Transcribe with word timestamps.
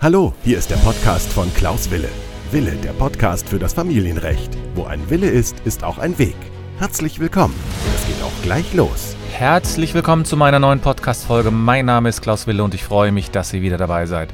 Hallo, 0.00 0.32
hier 0.44 0.58
ist 0.58 0.70
der 0.70 0.76
Podcast 0.76 1.32
von 1.32 1.52
Klaus 1.54 1.90
Wille. 1.90 2.08
Wille, 2.52 2.76
der 2.76 2.92
Podcast 2.92 3.48
für 3.48 3.58
das 3.58 3.72
Familienrecht. 3.72 4.56
Wo 4.76 4.84
ein 4.84 5.10
Wille 5.10 5.28
ist, 5.28 5.58
ist 5.64 5.82
auch 5.82 5.98
ein 5.98 6.16
Weg. 6.20 6.36
Herzlich 6.78 7.18
willkommen. 7.18 7.56
Es 7.96 8.06
geht 8.06 8.22
auch 8.22 8.42
gleich 8.44 8.72
los. 8.74 9.16
Herzlich 9.32 9.94
willkommen 9.94 10.24
zu 10.24 10.36
meiner 10.36 10.60
neuen 10.60 10.78
Podcast-Folge. 10.78 11.50
Mein 11.50 11.86
Name 11.86 12.10
ist 12.10 12.22
Klaus 12.22 12.46
Wille 12.46 12.62
und 12.62 12.74
ich 12.74 12.84
freue 12.84 13.10
mich, 13.10 13.32
dass 13.32 13.52
ihr 13.52 13.60
wieder 13.60 13.76
dabei 13.76 14.06
seid. 14.06 14.28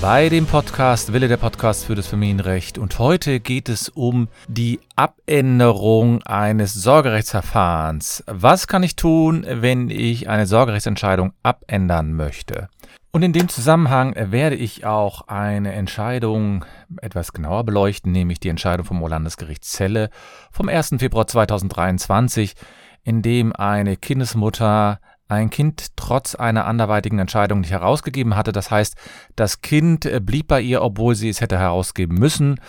Bei 0.00 0.28
dem 0.28 0.46
Podcast 0.46 1.12
Wille 1.12 1.28
der 1.28 1.36
Podcast 1.36 1.84
für 1.84 1.94
das 1.94 2.08
Familienrecht 2.08 2.76
und 2.76 2.98
heute 2.98 3.38
geht 3.38 3.68
es 3.68 3.88
um 3.88 4.26
die 4.48 4.80
Abänderung 4.96 6.24
eines 6.24 6.74
Sorgerechtsverfahrens. 6.74 8.24
Was 8.26 8.66
kann 8.66 8.82
ich 8.82 8.96
tun, 8.96 9.46
wenn 9.48 9.90
ich 9.90 10.28
eine 10.28 10.46
Sorgerechtsentscheidung 10.46 11.34
abändern 11.44 12.14
möchte? 12.14 12.68
Und 13.14 13.22
in 13.22 13.34
dem 13.34 13.50
Zusammenhang 13.50 14.14
werde 14.16 14.56
ich 14.56 14.86
auch 14.86 15.28
eine 15.28 15.74
Entscheidung 15.74 16.64
etwas 17.02 17.34
genauer 17.34 17.62
beleuchten, 17.64 18.10
nämlich 18.10 18.40
die 18.40 18.48
Entscheidung 18.48 18.86
vom 18.86 19.02
Oberlandesgericht 19.02 19.64
Celle 19.64 20.08
vom 20.50 20.70
1. 20.70 20.94
Februar 20.96 21.26
2023, 21.26 22.54
in 23.02 23.20
dem 23.20 23.52
eine 23.54 23.98
Kindesmutter 23.98 24.98
ein 25.28 25.50
Kind 25.50 25.94
trotz 25.96 26.34
einer 26.34 26.64
anderweitigen 26.64 27.18
Entscheidung 27.18 27.60
nicht 27.60 27.72
herausgegeben 27.72 28.34
hatte. 28.34 28.52
Das 28.52 28.70
heißt, 28.70 28.96
das 29.36 29.60
Kind 29.60 30.08
blieb 30.24 30.48
bei 30.48 30.62
ihr, 30.62 30.80
obwohl 30.80 31.14
sie 31.14 31.28
es 31.28 31.42
hätte 31.42 31.58
herausgeben 31.58 32.16
müssen. 32.16 32.60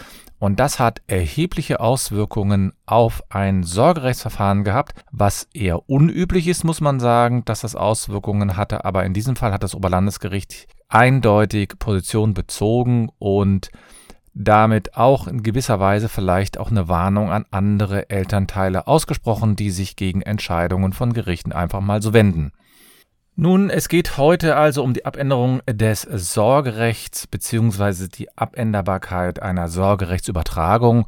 Und 0.43 0.59
das 0.59 0.77
hat 0.77 1.01
erhebliche 1.07 1.79
Auswirkungen 1.79 2.73
auf 2.85 3.23
ein 3.29 3.63
Sorgerechtsverfahren 3.63 4.65
gehabt, 4.65 4.93
was 5.09 5.47
eher 5.53 5.89
unüblich 5.89 6.49
ist, 6.49 6.65
muss 6.65 6.81
man 6.81 6.99
sagen, 6.99 7.45
dass 7.45 7.61
das 7.61 7.77
Auswirkungen 7.77 8.57
hatte. 8.57 8.83
Aber 8.83 9.05
in 9.05 9.13
diesem 9.13 9.37
Fall 9.37 9.53
hat 9.53 9.63
das 9.63 9.73
Oberlandesgericht 9.73 10.67
eindeutig 10.89 11.79
Position 11.79 12.33
bezogen 12.33 13.09
und 13.19 13.71
damit 14.33 14.97
auch 14.97 15.27
in 15.27 15.43
gewisser 15.43 15.79
Weise 15.79 16.09
vielleicht 16.09 16.57
auch 16.57 16.71
eine 16.71 16.89
Warnung 16.89 17.31
an 17.31 17.45
andere 17.49 18.09
Elternteile 18.09 18.85
ausgesprochen, 18.85 19.55
die 19.55 19.69
sich 19.69 19.95
gegen 19.95 20.21
Entscheidungen 20.21 20.91
von 20.91 21.13
Gerichten 21.13 21.53
einfach 21.53 21.79
mal 21.79 22.01
so 22.01 22.11
wenden. 22.11 22.51
Nun, 23.35 23.71
es 23.71 23.89
geht 23.89 24.17
heute 24.17 24.55
also 24.55 24.83
um 24.83 24.93
die 24.93 25.05
Abänderung 25.05 25.61
des 25.67 26.01
Sorgerechts 26.03 27.25
bzw. 27.25 28.07
die 28.07 28.29
Abänderbarkeit 28.37 29.41
einer 29.41 29.69
Sorgerechtsübertragung. 29.69 31.07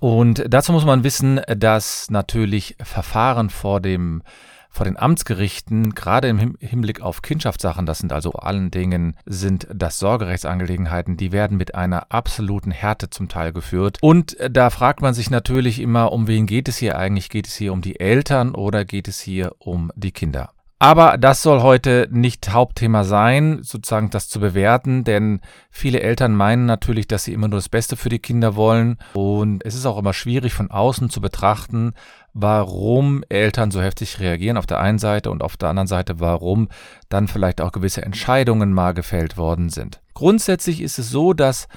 Und 0.00 0.44
dazu 0.48 0.72
muss 0.72 0.84
man 0.84 1.04
wissen, 1.04 1.40
dass 1.46 2.10
natürlich 2.10 2.76
Verfahren 2.82 3.50
vor 3.50 3.80
dem 3.80 4.22
vor 4.68 4.84
den 4.84 4.98
Amtsgerichten, 4.98 5.94
gerade 5.94 6.26
im 6.26 6.56
Hinblick 6.58 7.00
auf 7.00 7.22
Kindschaftssachen, 7.22 7.86
das 7.86 8.00
sind 8.00 8.12
also 8.12 8.32
allen 8.32 8.72
Dingen 8.72 9.16
sind 9.24 9.68
das 9.72 10.00
Sorgerechtsangelegenheiten, 10.00 11.16
die 11.16 11.30
werden 11.30 11.56
mit 11.56 11.76
einer 11.76 12.10
absoluten 12.10 12.72
Härte 12.72 13.08
zum 13.08 13.28
Teil 13.28 13.52
geführt. 13.52 13.98
Und 14.00 14.36
da 14.50 14.70
fragt 14.70 15.00
man 15.00 15.14
sich 15.14 15.30
natürlich 15.30 15.78
immer, 15.78 16.10
um 16.10 16.26
wen 16.26 16.46
geht 16.46 16.68
es 16.68 16.78
hier 16.78 16.98
eigentlich? 16.98 17.30
Geht 17.30 17.46
es 17.46 17.54
hier 17.54 17.72
um 17.72 17.82
die 17.82 18.00
Eltern 18.00 18.56
oder 18.56 18.84
geht 18.84 19.06
es 19.06 19.20
hier 19.20 19.52
um 19.60 19.92
die 19.94 20.10
Kinder? 20.10 20.53
Aber 20.78 21.16
das 21.18 21.42
soll 21.42 21.62
heute 21.62 22.08
nicht 22.10 22.52
Hauptthema 22.52 23.04
sein, 23.04 23.60
sozusagen 23.62 24.10
das 24.10 24.28
zu 24.28 24.40
bewerten, 24.40 25.04
denn 25.04 25.40
viele 25.70 26.00
Eltern 26.00 26.34
meinen 26.34 26.66
natürlich, 26.66 27.06
dass 27.06 27.24
sie 27.24 27.32
immer 27.32 27.48
nur 27.48 27.58
das 27.58 27.68
Beste 27.68 27.96
für 27.96 28.08
die 28.08 28.18
Kinder 28.18 28.56
wollen. 28.56 28.98
Und 29.14 29.64
es 29.64 29.74
ist 29.74 29.86
auch 29.86 29.96
immer 29.96 30.12
schwierig 30.12 30.52
von 30.52 30.70
außen 30.70 31.10
zu 31.10 31.20
betrachten, 31.20 31.94
warum 32.32 33.22
Eltern 33.28 33.70
so 33.70 33.80
heftig 33.80 34.18
reagieren 34.18 34.56
auf 34.56 34.66
der 34.66 34.80
einen 34.80 34.98
Seite 34.98 35.30
und 35.30 35.42
auf 35.42 35.56
der 35.56 35.70
anderen 35.70 35.86
Seite, 35.86 36.18
warum 36.18 36.68
dann 37.08 37.28
vielleicht 37.28 37.60
auch 37.60 37.72
gewisse 37.72 38.02
Entscheidungen 38.02 38.72
mal 38.72 38.92
gefällt 38.92 39.36
worden 39.36 39.70
sind. 39.70 40.00
Grundsätzlich 40.12 40.82
ist 40.82 40.98
es 40.98 41.08
so, 41.08 41.32
dass 41.32 41.68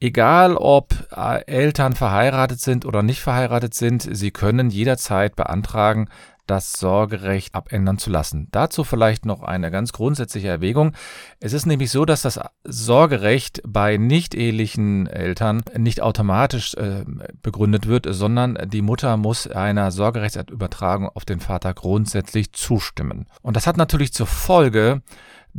Egal 0.00 0.56
ob 0.56 0.94
äh, 1.10 1.44
Eltern 1.46 1.92
verheiratet 1.92 2.60
sind 2.60 2.86
oder 2.86 3.02
nicht 3.02 3.20
verheiratet 3.20 3.74
sind, 3.74 4.08
sie 4.08 4.30
können 4.30 4.70
jederzeit 4.70 5.34
beantragen, 5.34 6.08
das 6.50 6.72
Sorgerecht 6.72 7.54
abändern 7.54 7.98
zu 7.98 8.10
lassen. 8.10 8.48
Dazu 8.50 8.84
vielleicht 8.84 9.26
noch 9.26 9.42
eine 9.42 9.70
ganz 9.70 9.92
grundsätzliche 9.92 10.48
Erwägung. 10.48 10.92
Es 11.40 11.52
ist 11.52 11.66
nämlich 11.66 11.90
so, 11.90 12.04
dass 12.04 12.22
das 12.22 12.40
Sorgerecht 12.64 13.62
bei 13.66 13.96
nicht-ehelichen 13.96 15.06
Eltern 15.06 15.62
nicht 15.76 16.00
automatisch 16.00 16.74
äh, 16.74 17.04
begründet 17.42 17.86
wird, 17.86 18.06
sondern 18.08 18.58
die 18.66 18.82
Mutter 18.82 19.16
muss 19.16 19.46
einer 19.46 19.90
Sorgerechtsübertragung 19.90 21.08
auf 21.08 21.24
den 21.24 21.40
Vater 21.40 21.74
grundsätzlich 21.74 22.52
zustimmen. 22.52 23.26
Und 23.42 23.56
das 23.56 23.66
hat 23.66 23.76
natürlich 23.76 24.12
zur 24.12 24.26
Folge, 24.26 25.02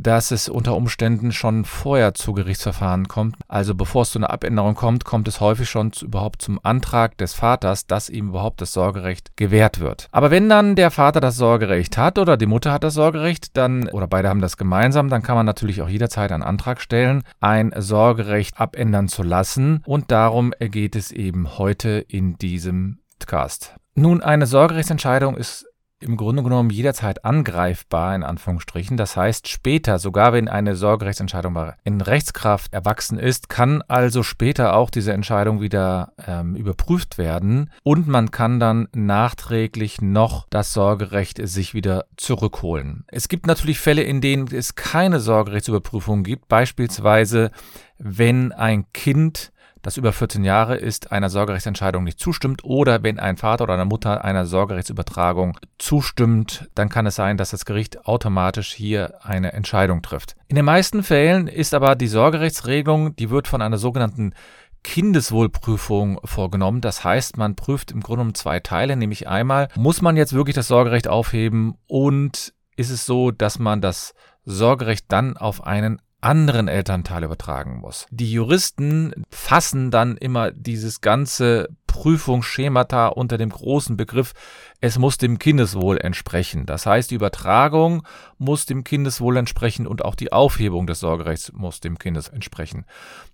dass 0.02 0.30
es 0.30 0.48
unter 0.48 0.76
Umständen 0.76 1.32
schon 1.32 1.64
vorher 1.64 2.14
zu 2.14 2.32
Gerichtsverfahren 2.32 3.08
kommt. 3.08 3.36
Also 3.48 3.74
bevor 3.74 4.02
es 4.02 4.10
zu 4.10 4.18
einer 4.18 4.30
Abänderung 4.30 4.74
kommt, 4.74 5.04
kommt 5.04 5.28
es 5.28 5.40
häufig 5.40 5.68
schon 5.68 5.92
zu, 5.92 6.06
überhaupt 6.06 6.42
zum 6.42 6.58
Antrag 6.62 7.16
des 7.18 7.34
Vaters, 7.34 7.86
dass 7.86 8.08
ihm 8.08 8.28
überhaupt 8.28 8.60
das 8.60 8.72
Sorgerecht 8.72 9.36
gewährt 9.36 9.80
wird. 9.80 10.08
Aber 10.12 10.30
wenn 10.30 10.48
dann 10.48 10.76
der 10.76 10.90
Vater 10.90 11.20
das 11.20 11.36
Sorgerecht 11.36 11.96
hat 11.96 12.18
oder 12.18 12.36
die 12.36 12.46
Mutter 12.46 12.72
hat 12.72 12.84
das 12.84 12.94
Sorgerecht, 12.94 13.56
dann 13.56 13.88
oder 13.88 14.06
beide 14.06 14.28
haben 14.28 14.40
das 14.40 14.56
gemeinsam, 14.56 15.08
dann 15.08 15.22
kann 15.22 15.36
man 15.36 15.46
natürlich 15.46 15.82
auch 15.82 15.88
jederzeit 15.88 16.32
einen 16.32 16.42
Antrag 16.42 16.80
stellen, 16.80 17.22
ein 17.40 17.72
Sorgerecht 17.76 18.60
abändern 18.60 19.08
zu 19.08 19.22
lassen. 19.22 19.82
Und 19.84 20.10
darum 20.10 20.52
geht 20.58 20.96
es 20.96 21.12
eben 21.12 21.58
heute 21.58 22.04
in 22.08 22.36
diesem 22.38 22.98
Cast. 23.26 23.74
Nun, 23.94 24.22
eine 24.22 24.46
Sorgerechtsentscheidung 24.46 25.36
ist 25.36 25.69
im 26.00 26.16
Grunde 26.16 26.42
genommen 26.42 26.70
jederzeit 26.70 27.24
angreifbar, 27.24 28.14
in 28.14 28.22
Anführungsstrichen. 28.22 28.96
Das 28.96 29.16
heißt, 29.16 29.48
später, 29.48 29.98
sogar 29.98 30.32
wenn 30.32 30.48
eine 30.48 30.74
Sorgerechtsentscheidung 30.74 31.50
in 31.84 32.00
Rechtskraft 32.00 32.72
erwachsen 32.72 33.18
ist, 33.18 33.48
kann 33.48 33.82
also 33.86 34.22
später 34.22 34.74
auch 34.74 34.90
diese 34.90 35.12
Entscheidung 35.12 35.60
wieder 35.60 36.12
ähm, 36.26 36.56
überprüft 36.56 37.18
werden 37.18 37.70
und 37.82 38.08
man 38.08 38.30
kann 38.30 38.60
dann 38.60 38.88
nachträglich 38.94 40.00
noch 40.00 40.46
das 40.50 40.72
Sorgerecht 40.72 41.40
sich 41.46 41.74
wieder 41.74 42.06
zurückholen. 42.16 43.04
Es 43.08 43.28
gibt 43.28 43.46
natürlich 43.46 43.78
Fälle, 43.78 44.02
in 44.02 44.20
denen 44.20 44.46
es 44.52 44.74
keine 44.74 45.20
Sorgerechtsüberprüfung 45.20 46.22
gibt, 46.22 46.48
beispielsweise 46.48 47.50
wenn 47.98 48.52
ein 48.52 48.90
Kind 48.92 49.52
das 49.82 49.96
über 49.96 50.12
14 50.12 50.44
Jahre 50.44 50.76
ist, 50.76 51.12
einer 51.12 51.30
Sorgerechtsentscheidung 51.30 52.04
nicht 52.04 52.18
zustimmt 52.18 52.64
oder 52.64 53.02
wenn 53.02 53.18
ein 53.18 53.36
Vater 53.36 53.64
oder 53.64 53.74
eine 53.74 53.84
Mutter 53.84 54.24
einer 54.24 54.46
Sorgerechtsübertragung 54.46 55.58
zustimmt, 55.78 56.68
dann 56.74 56.88
kann 56.88 57.06
es 57.06 57.14
sein, 57.14 57.36
dass 57.36 57.50
das 57.50 57.64
Gericht 57.64 58.06
automatisch 58.06 58.72
hier 58.72 59.24
eine 59.24 59.52
Entscheidung 59.52 60.02
trifft. 60.02 60.36
In 60.48 60.56
den 60.56 60.64
meisten 60.64 61.02
Fällen 61.02 61.46
ist 61.46 61.74
aber 61.74 61.96
die 61.96 62.08
Sorgerechtsregelung, 62.08 63.16
die 63.16 63.30
wird 63.30 63.48
von 63.48 63.62
einer 63.62 63.78
sogenannten 63.78 64.34
Kindeswohlprüfung 64.82 66.20
vorgenommen. 66.24 66.80
Das 66.80 67.04
heißt, 67.04 67.36
man 67.36 67.54
prüft 67.54 67.90
im 67.90 68.00
Grunde 68.00 68.22
um 68.22 68.34
zwei 68.34 68.60
Teile, 68.60 68.96
nämlich 68.96 69.28
einmal, 69.28 69.68
muss 69.76 70.02
man 70.02 70.16
jetzt 70.16 70.32
wirklich 70.32 70.54
das 70.54 70.68
Sorgerecht 70.68 71.08
aufheben 71.08 71.74
und 71.86 72.54
ist 72.76 72.90
es 72.90 73.04
so, 73.04 73.30
dass 73.30 73.58
man 73.58 73.80
das 73.80 74.14
Sorgerecht 74.44 75.06
dann 75.08 75.36
auf 75.36 75.64
einen 75.64 76.00
anderen 76.20 76.68
Elternteil 76.68 77.24
übertragen 77.24 77.78
muss. 77.80 78.06
Die 78.10 78.30
Juristen 78.30 79.24
fassen 79.30 79.90
dann 79.90 80.16
immer 80.16 80.50
dieses 80.50 81.00
ganze 81.00 81.68
Prüfungsschemata 81.86 83.08
unter 83.08 83.36
dem 83.36 83.50
großen 83.50 83.96
Begriff, 83.96 84.32
es 84.80 84.98
muss 84.98 85.18
dem 85.18 85.38
Kindeswohl 85.38 85.98
entsprechen. 85.98 86.64
Das 86.66 86.86
heißt, 86.86 87.10
die 87.10 87.16
Übertragung 87.16 88.06
muss 88.40 88.64
dem 88.64 88.84
Kindeswohl 88.84 89.36
entsprechen 89.36 89.86
und 89.86 90.02
auch 90.02 90.14
die 90.14 90.32
Aufhebung 90.32 90.86
des 90.86 91.00
Sorgerechts 91.00 91.52
muss 91.52 91.80
dem 91.80 91.98
Kindes 91.98 92.28
entsprechen. 92.28 92.86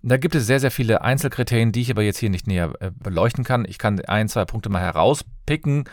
Da 0.02 0.16
gibt 0.16 0.34
es 0.34 0.46
sehr, 0.46 0.58
sehr 0.58 0.72
viele 0.72 1.02
Einzelkriterien, 1.02 1.70
die 1.70 1.82
ich 1.82 1.90
aber 1.92 2.02
jetzt 2.02 2.18
hier 2.18 2.28
nicht 2.28 2.48
näher 2.48 2.72
äh, 2.80 2.90
beleuchten 2.92 3.44
kann. 3.44 3.64
Ich 3.68 3.78
kann 3.78 4.00
ein, 4.00 4.28
zwei 4.28 4.44
Punkte 4.44 4.68
mal 4.68 4.80
herauspicken, 4.80 5.84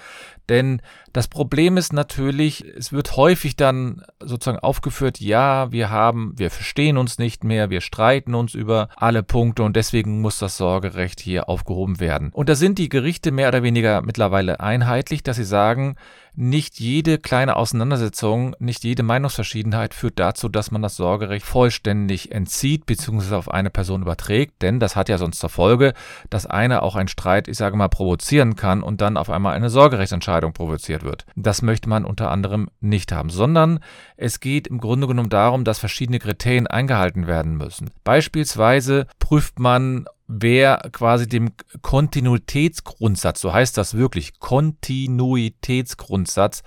denn 0.49 0.81
das 1.13 1.27
Problem 1.27 1.77
ist 1.77 1.93
natürlich, 1.93 2.65
es 2.65 2.91
wird 2.91 3.15
häufig 3.15 3.55
dann 3.55 4.03
sozusagen 4.19 4.59
aufgeführt, 4.59 5.19
ja, 5.19 5.71
wir 5.71 5.91
haben, 5.91 6.33
wir 6.35 6.49
verstehen 6.49 6.97
uns 6.97 7.19
nicht 7.19 7.43
mehr, 7.43 7.69
wir 7.69 7.81
streiten 7.81 8.33
uns 8.33 8.55
über 8.55 8.89
alle 8.95 9.21
Punkte 9.21 9.61
und 9.61 9.75
deswegen 9.75 10.21
muss 10.21 10.39
das 10.39 10.57
Sorgerecht 10.57 11.19
hier 11.19 11.49
aufgehoben 11.49 11.99
werden. 11.99 12.31
Und 12.33 12.49
da 12.49 12.55
sind 12.55 12.79
die 12.79 12.89
Gerichte 12.89 13.31
mehr 13.31 13.49
oder 13.49 13.61
weniger 13.61 14.01
mittlerweile 14.01 14.59
einheitlich, 14.59 15.21
dass 15.21 15.37
sie 15.37 15.43
sagen, 15.43 15.95
nicht 16.35 16.79
jede 16.79 17.19
kleine 17.19 17.55
Auseinandersetzung, 17.55 18.55
nicht 18.59 18.83
jede 18.83 19.03
Meinungsverschiedenheit 19.03 19.93
führt 19.93 20.19
dazu, 20.19 20.49
dass 20.49 20.71
man 20.71 20.81
das 20.81 20.95
Sorgerecht 20.95 21.45
vollständig 21.45 22.31
entzieht 22.31 22.85
bzw. 22.85 23.35
auf 23.35 23.51
eine 23.51 23.69
Person 23.69 24.01
überträgt, 24.01 24.61
denn 24.61 24.79
das 24.79 24.95
hat 24.95 25.09
ja 25.09 25.17
sonst 25.17 25.39
zur 25.39 25.49
Folge, 25.49 25.93
dass 26.29 26.45
einer 26.45 26.83
auch 26.83 26.95
einen 26.95 27.07
Streit, 27.07 27.47
ich 27.47 27.57
sage 27.57 27.77
mal, 27.77 27.89
provozieren 27.89 28.55
kann 28.55 28.81
und 28.81 29.01
dann 29.01 29.17
auf 29.17 29.29
einmal 29.29 29.55
eine 29.55 29.69
Sorgerechtsentscheidung 29.69 30.53
provoziert 30.53 31.03
wird. 31.03 31.25
Das 31.35 31.61
möchte 31.61 31.89
man 31.89 32.05
unter 32.05 32.31
anderem 32.31 32.69
nicht 32.81 33.11
haben, 33.11 33.29
sondern 33.29 33.79
es 34.17 34.39
geht 34.39 34.67
im 34.67 34.79
Grunde 34.79 35.07
genommen 35.07 35.29
darum, 35.29 35.63
dass 35.63 35.79
verschiedene 35.79 36.19
Kriterien 36.19 36.67
eingehalten 36.67 37.27
werden 37.27 37.57
müssen. 37.57 37.91
Beispielsweise 38.03 39.07
prüft 39.19 39.59
man, 39.59 40.05
wer 40.27 40.89
quasi 40.91 41.27
dem 41.27 41.53
Kontinuitätsgrundsatz, 41.81 43.41
so 43.41 43.51
heißt 43.53 43.77
das 43.77 43.95
wirklich, 43.95 44.39
Kontinuitätsgrundsatz, 44.39 46.63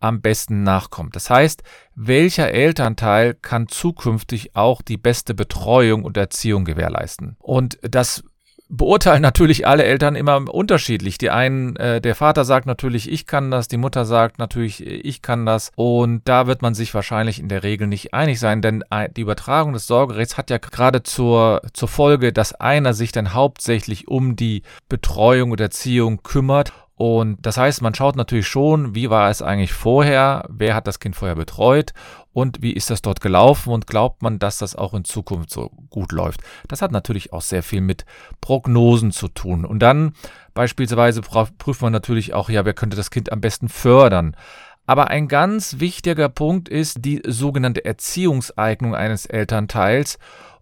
am 0.00 0.20
besten 0.22 0.62
nachkommt. 0.62 1.14
Das 1.14 1.30
heißt, 1.30 1.62
welcher 1.94 2.50
Elternteil 2.50 3.34
kann 3.34 3.68
zukünftig 3.68 4.56
auch 4.56 4.82
die 4.82 4.96
beste 4.96 5.34
Betreuung 5.34 6.04
und 6.04 6.16
Erziehung 6.16 6.64
gewährleisten? 6.64 7.36
Und 7.38 7.78
das 7.82 8.24
beurteilen 8.70 9.20
natürlich 9.20 9.66
alle 9.66 9.84
Eltern 9.84 10.14
immer 10.14 10.42
unterschiedlich. 10.52 11.18
Die 11.18 11.30
einen, 11.30 11.76
äh, 11.76 12.00
der 12.00 12.14
Vater 12.14 12.44
sagt 12.44 12.66
natürlich, 12.66 13.10
ich 13.10 13.26
kann 13.26 13.50
das, 13.50 13.68
die 13.68 13.76
Mutter 13.76 14.04
sagt 14.04 14.38
natürlich, 14.38 14.86
ich 14.86 15.22
kann 15.22 15.44
das. 15.44 15.72
Und 15.74 16.22
da 16.26 16.46
wird 16.46 16.62
man 16.62 16.74
sich 16.74 16.94
wahrscheinlich 16.94 17.40
in 17.40 17.48
der 17.48 17.64
Regel 17.64 17.88
nicht 17.88 18.14
einig 18.14 18.38
sein, 18.38 18.62
denn 18.62 18.84
die 19.16 19.22
Übertragung 19.22 19.72
des 19.72 19.86
Sorgerechts 19.86 20.38
hat 20.38 20.50
ja 20.50 20.58
gerade 20.58 21.02
zur, 21.02 21.62
zur 21.72 21.88
Folge, 21.88 22.32
dass 22.32 22.54
einer 22.54 22.94
sich 22.94 23.10
dann 23.12 23.34
hauptsächlich 23.34 24.08
um 24.08 24.36
die 24.36 24.62
Betreuung 24.88 25.50
und 25.50 25.60
Erziehung 25.60 26.22
kümmert 26.22 26.72
und 27.00 27.38
das 27.46 27.56
heißt, 27.56 27.80
man 27.80 27.94
schaut 27.94 28.14
natürlich 28.16 28.46
schon, 28.46 28.94
wie 28.94 29.08
war 29.08 29.30
es 29.30 29.40
eigentlich 29.40 29.72
vorher, 29.72 30.44
wer 30.50 30.74
hat 30.74 30.86
das 30.86 31.00
Kind 31.00 31.16
vorher 31.16 31.34
betreut 31.34 31.94
und 32.34 32.60
wie 32.60 32.74
ist 32.74 32.90
das 32.90 33.00
dort 33.00 33.22
gelaufen 33.22 33.72
und 33.72 33.86
glaubt 33.86 34.20
man, 34.20 34.38
dass 34.38 34.58
das 34.58 34.76
auch 34.76 34.92
in 34.92 35.06
Zukunft 35.06 35.48
so 35.48 35.70
gut 35.88 36.12
läuft. 36.12 36.42
Das 36.68 36.82
hat 36.82 36.92
natürlich 36.92 37.32
auch 37.32 37.40
sehr 37.40 37.62
viel 37.62 37.80
mit 37.80 38.04
Prognosen 38.42 39.12
zu 39.12 39.28
tun. 39.28 39.64
Und 39.64 39.78
dann 39.78 40.12
beispielsweise 40.52 41.22
prüft 41.22 41.80
man 41.80 41.94
natürlich 41.94 42.34
auch, 42.34 42.50
ja, 42.50 42.66
wer 42.66 42.74
könnte 42.74 42.98
das 42.98 43.10
Kind 43.10 43.32
am 43.32 43.40
besten 43.40 43.70
fördern. 43.70 44.36
Aber 44.84 45.08
ein 45.08 45.26
ganz 45.26 45.80
wichtiger 45.80 46.28
Punkt 46.28 46.68
ist 46.68 47.02
die 47.02 47.22
sogenannte 47.26 47.82
Erziehungseignung 47.82 48.94
eines 48.94 49.24
Elternteils. 49.24 50.18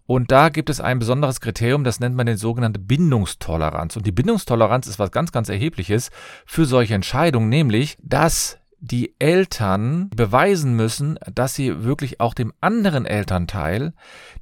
Und 0.08 0.32
da 0.32 0.49
gibt 0.49 0.70
es 0.70 0.81
ein 0.81 0.99
besonderes 0.99 1.43
Kriterium, 1.43 1.84
das 1.84 2.00
nennt 2.00 2.16
man 2.16 2.25
den 2.25 2.38
sogenannte 2.38 2.81
Bindungstoleranz. 2.81 3.94
Und 3.94 4.06
die 4.06 4.10
Bindungstoleranz 4.10 4.87
ist 4.87 4.99
was 4.99 5.10
ganz, 5.10 5.32
ganz 5.32 5.50
Erhebliches 5.50 6.10
für 6.46 6.64
solche 6.64 6.94
Entscheidungen, 6.94 7.50
nämlich, 7.50 7.99
dass 8.02 8.56
die 8.81 9.14
Eltern 9.19 10.08
beweisen 10.08 10.72
müssen, 10.72 11.19
dass 11.34 11.55
sie 11.55 11.84
wirklich 11.84 12.20
auch 12.20 12.32
dem 12.32 12.55
anderen 12.62 13.05
Elternteil 13.05 13.93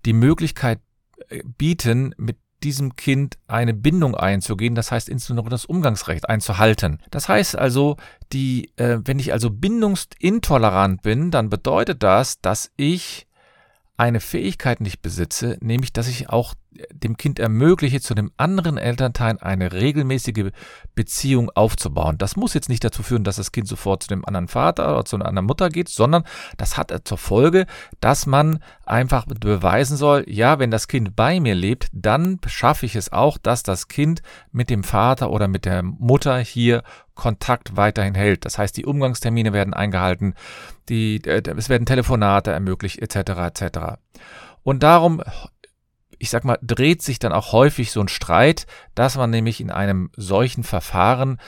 die 0.05 0.13
Möglichkeit 0.13 0.79
äh, 1.31 1.43
bieten, 1.59 2.15
mit 2.17 2.37
diesem 2.63 2.95
Kind 2.95 3.37
eine 3.49 3.75
Bindung 3.75 4.15
einzugehen, 4.15 4.77
das 4.77 4.93
heißt 4.93 5.09
insbesondere 5.09 5.49
das 5.49 5.65
Umgangsrecht 5.65 6.29
einzuhalten. 6.29 7.01
Das 7.11 7.29
heißt 7.29 7.59
also, 7.59 7.97
die, 8.33 8.71
äh, 8.77 8.99
wenn 9.05 9.19
ich 9.19 9.33
also 9.33 9.51
bindungsintolerant 9.51 11.03
bin, 11.03 11.33
dann 11.33 11.51
bedeutet 11.51 12.05
das, 12.05 12.41
dass 12.41 12.71
ich 12.77 13.26
eine 13.97 14.21
Fähigkeit 14.21 14.81
nicht 14.81 15.03
besitze, 15.03 15.59
nämlich 15.61 15.93
dass 15.93 16.09
ich 16.09 16.29
auch 16.29 16.55
dem 16.93 17.17
Kind 17.17 17.39
ermögliche, 17.39 18.01
zu 18.01 18.15
dem 18.15 18.31
anderen 18.37 18.79
Elternteil 18.79 19.39
eine 19.41 19.73
regelmäßige 19.73 20.51
Beziehung 20.95 21.51
aufzubauen. 21.55 22.19
Das 22.19 22.37
muss 22.37 22.55
jetzt 22.55 22.69
nicht 22.69 22.85
dazu 22.85 23.03
führen, 23.03 23.25
dass 23.25 23.37
das 23.37 23.53
Kind 23.53 23.69
sofort 23.69 24.03
zu 24.03 24.09
dem 24.09 24.25
anderen 24.25 24.49
Vater 24.49 24.93
oder 24.93 25.05
zu 25.05 25.17
einer 25.17 25.27
anderen 25.27 25.47
Mutter 25.47 25.69
geht, 25.69 25.89
sondern 25.89 26.25
das 26.57 26.77
hat 26.77 26.95
zur 27.05 27.19
Folge, 27.19 27.67
dass 28.01 28.27
man 28.27 28.61
einfach 28.85 29.27
beweisen 29.27 29.97
soll, 29.97 30.25
ja, 30.29 30.59
wenn 30.59 30.71
das 30.71 30.89
Kind 30.89 31.17
bei 31.17 31.41
mir 31.41 31.55
lebt, 31.55 31.89
dann 31.93 32.39
schaffe 32.47 32.87
ich 32.87 32.97
es 32.97 33.13
auch, 33.13 33.39
dass 33.39 33.63
das 33.63 33.89
Kind 33.89 34.23
mit 34.53 34.71
dem 34.71 34.85
Vater 34.85 35.31
oder 35.31 35.49
mit 35.49 35.65
der 35.65 35.83
Mutter 35.83 36.39
hier 36.39 36.83
Kontakt 37.15 37.77
weiterhin 37.77 38.15
hält. 38.15 38.45
Das 38.45 38.59
heißt, 38.59 38.77
die 38.77 38.85
Umgangstermine 38.87 39.53
werden 39.53 39.75
eingehalten, 39.75 40.35
die, 40.89 41.17
äh, 41.25 41.43
es 41.57 41.69
werden 41.69 41.87
Telefonate 41.87 42.53
ermöglicht, 42.53 43.01
etc. 43.01 43.31
etc. 43.41 43.79
Und 44.63 44.83
darum 44.83 45.23
ich 46.19 46.31
sag 46.31 46.45
mal, 46.45 46.59
dreht 46.63 47.03
sich 47.03 47.19
dann 47.19 47.33
auch 47.33 47.53
häufig 47.53 47.91
so 47.91 48.01
ein 48.01 48.09
Streit, 48.09 48.67
dass 48.95 49.17
man 49.17 49.31
nämlich 49.31 49.61
in 49.61 49.71
einem 49.71 50.11
solchen 50.17 50.65
Verfahren 50.65 51.39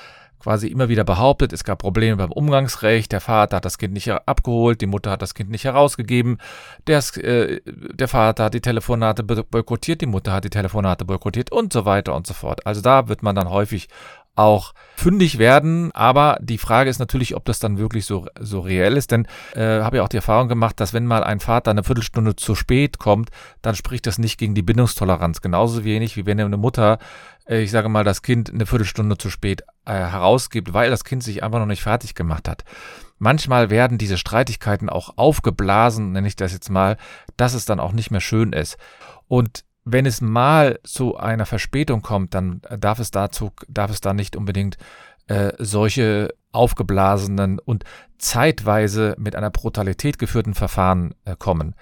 quasi 0.40 0.68
immer 0.68 0.88
wieder 0.88 1.04
behauptet, 1.04 1.52
es 1.52 1.64
gab 1.64 1.80
Probleme 1.80 2.16
beim 2.16 2.30
Umgangsrecht, 2.30 3.10
der 3.12 3.20
Vater 3.20 3.56
hat 3.56 3.64
das 3.64 3.78
Kind 3.78 3.92
nicht 3.92 4.08
abgeholt, 4.10 4.80
die 4.80 4.86
Mutter 4.86 5.10
hat 5.10 5.22
das 5.22 5.34
Kind 5.34 5.50
nicht 5.50 5.64
herausgegeben, 5.64 6.38
der, 6.86 7.02
äh, 7.16 7.60
der 7.66 8.08
Vater 8.08 8.44
hat 8.44 8.54
die 8.54 8.60
Telefonate 8.60 9.24
boykottiert, 9.24 10.00
die 10.00 10.06
Mutter 10.06 10.32
hat 10.32 10.44
die 10.44 10.50
Telefonate 10.50 11.04
boykottiert 11.04 11.50
und 11.50 11.72
so 11.72 11.84
weiter 11.84 12.14
und 12.14 12.26
so 12.26 12.34
fort. 12.34 12.64
Also 12.66 12.80
da 12.80 13.08
wird 13.08 13.22
man 13.22 13.34
dann 13.34 13.50
häufig 13.50 13.88
auch 14.38 14.72
fündig 14.96 15.38
werden. 15.38 15.90
Aber 15.92 16.38
die 16.40 16.58
Frage 16.58 16.88
ist 16.88 16.98
natürlich, 16.98 17.34
ob 17.34 17.44
das 17.44 17.58
dann 17.58 17.78
wirklich 17.78 18.06
so, 18.06 18.26
so 18.38 18.60
reell 18.60 18.96
ist. 18.96 19.10
Denn 19.10 19.26
äh, 19.54 19.80
habe 19.80 19.98
ja 19.98 20.04
auch 20.04 20.08
die 20.08 20.16
Erfahrung 20.16 20.48
gemacht, 20.48 20.78
dass 20.80 20.92
wenn 20.92 21.06
mal 21.06 21.24
ein 21.24 21.40
Vater 21.40 21.72
eine 21.72 21.82
Viertelstunde 21.82 22.36
zu 22.36 22.54
spät 22.54 22.98
kommt, 22.98 23.30
dann 23.62 23.74
spricht 23.74 24.06
das 24.06 24.18
nicht 24.18 24.38
gegen 24.38 24.54
die 24.54 24.62
Bindungstoleranz. 24.62 25.40
Genauso 25.40 25.84
wenig, 25.84 26.16
wie 26.16 26.24
wenn 26.24 26.40
eine 26.40 26.56
Mutter, 26.56 26.98
äh, 27.48 27.62
ich 27.62 27.70
sage 27.70 27.88
mal, 27.88 28.04
das 28.04 28.22
Kind 28.22 28.52
eine 28.52 28.66
Viertelstunde 28.66 29.18
zu 29.18 29.28
spät 29.28 29.62
äh, 29.84 29.92
herausgibt, 29.92 30.72
weil 30.72 30.90
das 30.90 31.04
Kind 31.04 31.22
sich 31.22 31.42
einfach 31.42 31.58
noch 31.58 31.66
nicht 31.66 31.82
fertig 31.82 32.14
gemacht 32.14 32.48
hat. 32.48 32.64
Manchmal 33.18 33.70
werden 33.70 33.98
diese 33.98 34.16
Streitigkeiten 34.16 34.88
auch 34.88 35.14
aufgeblasen, 35.16 36.12
nenne 36.12 36.28
ich 36.28 36.36
das 36.36 36.52
jetzt 36.52 36.70
mal, 36.70 36.96
dass 37.36 37.54
es 37.54 37.64
dann 37.64 37.80
auch 37.80 37.92
nicht 37.92 38.12
mehr 38.12 38.20
schön 38.20 38.52
ist. 38.52 38.78
Und 39.26 39.64
wenn 39.90 40.06
es 40.06 40.20
mal 40.20 40.78
zu 40.84 41.16
einer 41.16 41.46
Verspätung 41.46 42.02
kommt, 42.02 42.34
dann 42.34 42.60
darf 42.78 42.98
es 42.98 43.10
dazu, 43.10 43.52
darf 43.68 43.90
es 43.90 44.00
da 44.00 44.12
nicht 44.12 44.36
unbedingt 44.36 44.76
äh, 45.28 45.52
solche 45.58 46.34
aufgeblasenen 46.52 47.58
und 47.58 47.84
zeitweise 48.18 49.14
mit 49.18 49.34
einer 49.34 49.50
Brutalität 49.50 50.18
geführten 50.18 50.54
Verfahren 50.54 51.14
äh, 51.24 51.36
kommen. 51.38 51.74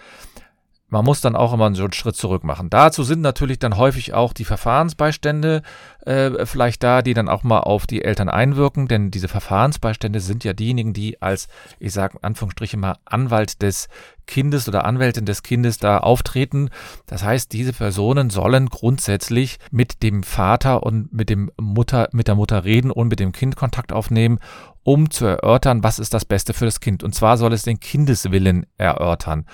Man 0.88 1.04
muss 1.04 1.20
dann 1.20 1.34
auch 1.34 1.52
immer 1.52 1.74
so 1.74 1.82
einen 1.82 1.92
Schritt 1.92 2.14
zurück 2.14 2.44
machen. 2.44 2.70
Dazu 2.70 3.02
sind 3.02 3.20
natürlich 3.20 3.58
dann 3.58 3.76
häufig 3.76 4.14
auch 4.14 4.32
die 4.32 4.44
Verfahrensbeistände 4.44 5.62
äh, 6.04 6.46
vielleicht 6.46 6.84
da, 6.84 7.02
die 7.02 7.12
dann 7.12 7.28
auch 7.28 7.42
mal 7.42 7.60
auf 7.60 7.88
die 7.88 8.04
Eltern 8.04 8.28
einwirken, 8.28 8.86
denn 8.86 9.10
diese 9.10 9.26
Verfahrensbeistände 9.26 10.20
sind 10.20 10.44
ja 10.44 10.52
diejenigen, 10.52 10.92
die 10.92 11.20
als, 11.20 11.48
ich 11.80 11.92
sage 11.92 12.18
in 12.18 12.24
Anführungsstrichen 12.24 12.78
mal, 12.78 12.96
Anwalt 13.04 13.62
des 13.62 13.88
Kindes 14.26 14.68
oder 14.68 14.84
Anwältin 14.84 15.24
des 15.24 15.42
Kindes 15.42 15.78
da 15.78 15.98
auftreten. 15.98 16.70
Das 17.06 17.24
heißt, 17.24 17.52
diese 17.52 17.72
Personen 17.72 18.30
sollen 18.30 18.68
grundsätzlich 18.68 19.58
mit 19.72 20.04
dem 20.04 20.22
Vater 20.22 20.84
und 20.84 21.12
mit 21.12 21.30
dem 21.30 21.50
Mutter, 21.60 22.08
mit 22.12 22.28
der 22.28 22.36
Mutter 22.36 22.64
reden 22.64 22.92
und 22.92 23.08
mit 23.08 23.18
dem 23.18 23.32
Kind 23.32 23.56
Kontakt 23.56 23.92
aufnehmen, 23.92 24.38
um 24.84 25.10
zu 25.10 25.26
erörtern, 25.26 25.82
was 25.82 25.98
ist 25.98 26.14
das 26.14 26.24
Beste 26.24 26.54
für 26.54 26.64
das 26.64 26.78
Kind. 26.78 27.02
Und 27.02 27.12
zwar 27.12 27.38
soll 27.38 27.52
es 27.52 27.62
den 27.62 27.80
Kindeswillen 27.80 28.66
erörtern. 28.78 29.46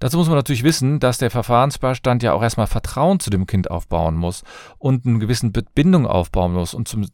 Dazu 0.00 0.16
muss 0.16 0.28
man 0.28 0.36
natürlich 0.36 0.62
wissen, 0.62 1.00
dass 1.00 1.18
der 1.18 1.30
Verfahrensbeistand 1.30 2.22
ja 2.22 2.32
auch 2.32 2.42
erstmal 2.42 2.66
Vertrauen 2.66 3.20
zu 3.20 3.30
dem 3.30 3.46
Kind 3.46 3.70
aufbauen 3.70 4.14
muss 4.14 4.42
und 4.78 5.06
eine 5.06 5.18
gewisse 5.18 5.50
Bindung 5.50 6.06
aufbauen 6.06 6.52
muss. 6.52 6.74
Und 6.74 6.88
zum, 6.88 7.06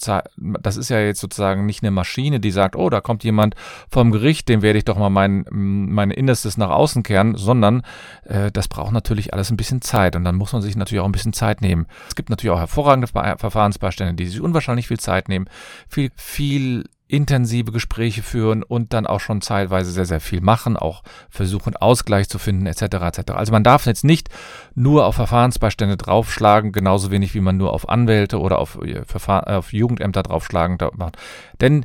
das 0.61 0.77
ist 0.77 0.89
ja 0.89 1.01
jetzt 1.01 1.21
sozusagen 1.21 1.67
nicht 1.67 1.83
eine 1.83 1.91
Maschine, 1.91 2.41
die 2.41 2.51
sagt, 2.51 2.77
oh, 2.77 2.91
da 2.91 3.01
kommt 3.01 3.25
jemand 3.25 3.55
vom 3.91 4.11
Gericht, 4.11 4.49
dem 4.49 4.63
werde 4.63 4.79
ich 4.79 4.85
doch 4.85 4.99
mal 4.99 5.11
mein, 5.11 5.45
mein 5.51 6.11
Innerstes 6.11 6.57
nach 6.57 6.71
außen 6.71 7.03
kehren, 7.03 7.37
sondern 7.37 7.83
äh, 8.25 8.51
das 8.51 8.69
braucht 8.69 8.93
natürlich 8.93 9.33
alles 9.33 9.51
ein 9.51 9.57
bisschen 9.57 9.83
Zeit 9.83 10.17
und 10.17 10.25
dann 10.25 10.37
muss 10.37 10.53
man 10.53 10.63
sich 10.63 10.77
natürlich 10.77 11.01
auch 11.01 11.07
ein 11.07 11.13
bisschen 11.13 11.33
Zeit 11.33 11.61
nehmen. 11.61 11.87
Es 12.09 12.15
gibt 12.15 12.31
natürlich 12.31 12.55
auch 12.55 12.61
hervorragende 12.61 13.07
Verfahrensbeistände, 13.07 14.15
die 14.15 14.27
sich 14.27 14.41
unwahrscheinlich 14.41 14.89
viel 14.89 15.01
Zeit 15.01 15.29
nehmen, 15.29 15.47
viel, 15.89 16.11
viel 16.17 16.85
intensive 17.07 17.71
Gespräche 17.71 18.23
führen 18.23 18.63
und 18.63 18.93
dann 18.93 19.07
auch 19.07 19.21
schon 19.21 19.43
zeitweise 19.43 19.93
sehr, 19.93 20.07
sehr 20.07 20.21
viel 20.21 20.41
machen, 20.41 20.77
auch 20.77 21.03
versuchen, 21.29 21.77
Ausgleich 21.77 22.29
zu 22.29 22.39
finden, 22.39 22.67
etc. 22.67 22.83
etc. 22.83 23.33
Also 23.33 23.53
man 23.53 23.63
darf 23.63 23.87
jetzt 23.87 24.05
nicht 24.05 24.31
nur 24.75 25.07
auf 25.07 25.17
Verfahrensbeistände 25.17 25.97
draufschlagen, 25.97 26.73
genauso 26.73 27.11
wenig 27.11 27.35
wie 27.35 27.41
man 27.41 27.57
nur 27.57 27.73
auf 27.73 27.89
Anwälte 27.89 28.41
oder 28.41 28.59
auf, 28.59 28.79
äh, 28.83 29.03
auf 29.27 29.73
Jugendämter 29.73 30.23
draufschlagen 30.23 30.79
macht. 30.97 31.17
Denn 31.61 31.85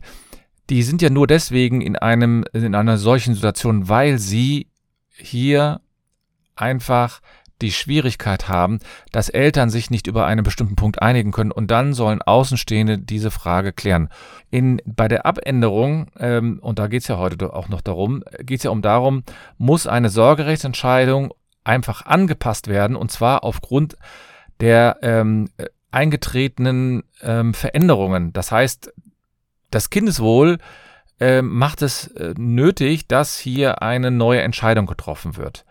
die 0.70 0.84
sind 0.84 1.02
ja 1.02 1.10
nur 1.10 1.28
deswegen 1.28 1.82
in 1.82 1.96
einem, 1.96 2.46
in 2.54 2.76
einer 2.76 2.98
solchen 2.98 3.34
Situation, 3.34 3.90
weil 3.90 4.20
sie 4.20 4.68
hier 5.10 5.82
einfach 6.56 7.22
die 7.62 7.72
Schwierigkeit 7.72 8.48
haben, 8.48 8.80
dass 9.12 9.30
Eltern 9.30 9.70
sich 9.70 9.90
nicht 9.90 10.08
über 10.08 10.26
einen 10.26 10.44
bestimmten 10.44 10.76
Punkt 10.76 11.02
einigen 11.02 11.32
können 11.32 11.52
und 11.52 11.72
dann 11.72 11.94
sollen 11.94 12.22
Außenstehende 12.22 12.98
diese 12.98 13.32
Frage 13.32 13.74
klären. 13.74 14.10
In, 14.50 14.82
bei 14.86 15.08
der 15.08 15.26
Abänderung, 15.26 16.08
ähm, 16.20 16.60
und 16.62 16.80
da 16.80 16.88
geht 16.88 17.02
es 17.02 17.08
ja 17.08 17.18
heute 17.18 17.54
auch 17.54 17.70
noch 17.70 17.82
darum, 17.82 18.24
geht 18.40 18.60
es 18.60 18.64
ja 18.64 18.72
um 18.72 18.82
darum, 18.82 19.24
muss 19.58 19.88
eine 19.88 20.10
Sorgerechtsentscheidung 20.10 21.34
einfach 21.64 22.06
angepasst 22.06 22.68
werden 22.68 22.96
und 22.96 23.12
zwar 23.12 23.44
aufgrund 23.44 23.96
der 24.60 24.98
ähm, 25.02 25.50
eingetretenen 25.92 27.04
ähm, 27.22 27.54
Veränderungen. 27.54 28.34
Das 28.34 28.52
heißt, 28.52 28.94
das 29.72 29.90
Kindeswohl 29.90 30.58
äh, 31.20 31.42
macht 31.42 31.82
es 31.82 32.08
äh, 32.08 32.34
nötig, 32.38 33.08
dass 33.08 33.38
hier 33.38 33.82
eine 33.82 34.12
neue 34.12 34.42
Entscheidung 34.42 34.86
getroffen 34.86 35.38
wird. 35.38 35.66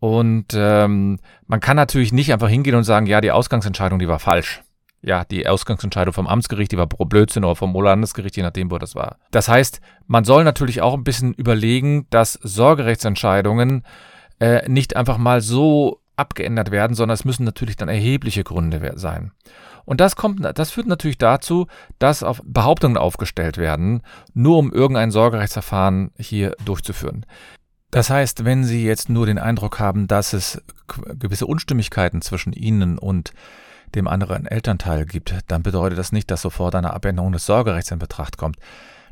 Und 0.00 0.46
ähm, 0.54 1.18
man 1.46 1.60
kann 1.60 1.76
natürlich 1.76 2.12
nicht 2.12 2.32
einfach 2.32 2.48
hingehen 2.48 2.74
und 2.74 2.84
sagen, 2.84 3.06
ja, 3.06 3.20
die 3.20 3.30
Ausgangsentscheidung, 3.30 3.98
die 3.98 4.08
war 4.08 4.18
falsch. 4.18 4.62
Ja, 5.02 5.24
die 5.24 5.46
Ausgangsentscheidung 5.46 6.12
vom 6.12 6.26
Amtsgericht, 6.26 6.72
die 6.72 6.78
war 6.78 6.86
Blödsinn 6.86 7.44
oder 7.44 7.56
vom 7.56 7.74
Landesgericht, 7.74 8.36
je 8.36 8.42
nachdem, 8.42 8.70
wo 8.70 8.78
das 8.78 8.94
war. 8.94 9.16
Das 9.30 9.48
heißt, 9.48 9.80
man 10.06 10.24
soll 10.24 10.44
natürlich 10.44 10.82
auch 10.82 10.94
ein 10.94 11.04
bisschen 11.04 11.32
überlegen, 11.34 12.06
dass 12.10 12.34
Sorgerechtsentscheidungen 12.34 13.84
äh, 14.40 14.68
nicht 14.68 14.96
einfach 14.96 15.16
mal 15.16 15.40
so 15.40 16.00
abgeändert 16.16 16.70
werden, 16.70 16.94
sondern 16.94 17.14
es 17.14 17.24
müssen 17.24 17.44
natürlich 17.44 17.76
dann 17.76 17.88
erhebliche 17.88 18.44
Gründe 18.44 18.92
sein. 18.96 19.32
Und 19.86 20.00
das 20.00 20.16
kommt, 20.16 20.40
das 20.58 20.70
führt 20.70 20.86
natürlich 20.86 21.18
dazu, 21.18 21.66
dass 21.98 22.22
auf 22.22 22.42
Behauptungen 22.44 22.98
aufgestellt 22.98 23.56
werden, 23.56 24.02
nur 24.34 24.58
um 24.58 24.72
irgendein 24.72 25.10
Sorgerechtsverfahren 25.10 26.10
hier 26.18 26.54
durchzuführen. 26.64 27.24
Das 27.90 28.08
heißt, 28.08 28.44
wenn 28.44 28.64
Sie 28.64 28.84
jetzt 28.84 29.08
nur 29.08 29.26
den 29.26 29.38
Eindruck 29.38 29.80
haben, 29.80 30.06
dass 30.06 30.32
es 30.32 30.62
gewisse 31.18 31.46
Unstimmigkeiten 31.46 32.22
zwischen 32.22 32.52
Ihnen 32.52 32.98
und 32.98 33.32
dem 33.94 34.06
anderen 34.06 34.46
Elternteil 34.46 35.04
gibt, 35.04 35.34
dann 35.48 35.62
bedeutet 35.64 35.98
das 35.98 36.12
nicht, 36.12 36.30
dass 36.30 36.42
sofort 36.42 36.76
eine 36.76 36.92
Abänderung 36.92 37.32
des 37.32 37.46
Sorgerechts 37.46 37.90
in 37.90 37.98
Betracht 37.98 38.36
kommt. 38.36 38.56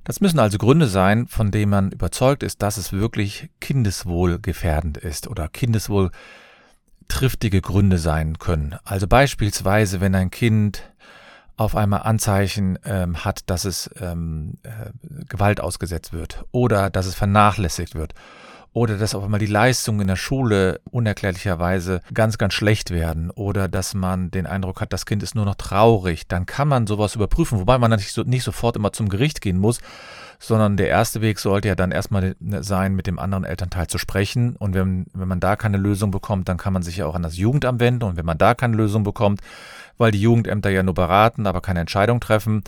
Das 0.04 0.20
müssen 0.20 0.38
also 0.38 0.58
Gründe 0.58 0.86
sein, 0.86 1.26
von 1.26 1.50
denen 1.50 1.70
man 1.70 1.90
überzeugt 1.90 2.42
ist, 2.42 2.62
dass 2.62 2.76
es 2.76 2.92
wirklich 2.92 3.50
kindeswohlgefährdend 3.60 4.96
ist 4.96 5.26
oder 5.26 5.48
kindeswohl 5.48 6.10
triftige 7.08 7.60
Gründe 7.60 7.98
sein 7.98 8.38
können. 8.38 8.76
Also 8.84 9.08
beispielsweise, 9.08 10.00
wenn 10.00 10.14
ein 10.14 10.30
Kind 10.30 10.82
auf 11.56 11.74
einmal 11.74 12.02
Anzeichen 12.02 12.78
ähm, 12.84 13.24
hat, 13.24 13.50
dass 13.50 13.64
es 13.64 13.90
ähm, 14.00 14.58
äh, 14.62 14.90
Gewalt 15.28 15.60
ausgesetzt 15.60 16.12
wird 16.12 16.44
oder 16.52 16.88
dass 16.88 17.06
es 17.06 17.16
vernachlässigt 17.16 17.96
wird 17.96 18.14
oder 18.78 18.96
dass 18.96 19.16
auf 19.16 19.24
einmal 19.24 19.40
die 19.40 19.46
Leistungen 19.46 20.02
in 20.02 20.06
der 20.06 20.16
Schule 20.16 20.80
unerklärlicherweise 20.90 22.00
ganz, 22.14 22.38
ganz 22.38 22.54
schlecht 22.54 22.92
werden 22.92 23.30
oder 23.30 23.66
dass 23.66 23.92
man 23.92 24.30
den 24.30 24.46
Eindruck 24.46 24.80
hat, 24.80 24.92
das 24.92 25.04
Kind 25.04 25.24
ist 25.24 25.34
nur 25.34 25.44
noch 25.44 25.56
traurig, 25.56 26.28
dann 26.28 26.46
kann 26.46 26.68
man 26.68 26.86
sowas 26.86 27.16
überprüfen, 27.16 27.58
wobei 27.58 27.76
man 27.78 27.90
natürlich 27.90 28.16
nicht 28.28 28.44
sofort 28.44 28.76
immer 28.76 28.92
zum 28.92 29.08
Gericht 29.08 29.40
gehen 29.40 29.58
muss, 29.58 29.80
sondern 30.38 30.76
der 30.76 30.86
erste 30.86 31.20
Weg 31.20 31.40
sollte 31.40 31.66
ja 31.66 31.74
dann 31.74 31.90
erstmal 31.90 32.36
sein, 32.60 32.94
mit 32.94 33.08
dem 33.08 33.18
anderen 33.18 33.42
Elternteil 33.42 33.88
zu 33.88 33.98
sprechen. 33.98 34.54
Und 34.54 34.74
wenn, 34.74 35.06
wenn 35.12 35.26
man 35.26 35.40
da 35.40 35.56
keine 35.56 35.78
Lösung 35.78 36.12
bekommt, 36.12 36.48
dann 36.48 36.56
kann 36.56 36.72
man 36.72 36.82
sich 36.82 36.98
ja 36.98 37.06
auch 37.06 37.16
an 37.16 37.22
das 37.22 37.36
Jugendamt 37.36 37.80
wenden. 37.80 38.04
Und 38.04 38.16
wenn 38.16 38.24
man 38.24 38.38
da 38.38 38.54
keine 38.54 38.76
Lösung 38.76 39.02
bekommt, 39.02 39.40
weil 39.96 40.12
die 40.12 40.20
Jugendämter 40.20 40.70
ja 40.70 40.84
nur 40.84 40.94
beraten, 40.94 41.46
aber 41.48 41.60
keine 41.60 41.80
Entscheidung 41.80 42.20
treffen, 42.20 42.62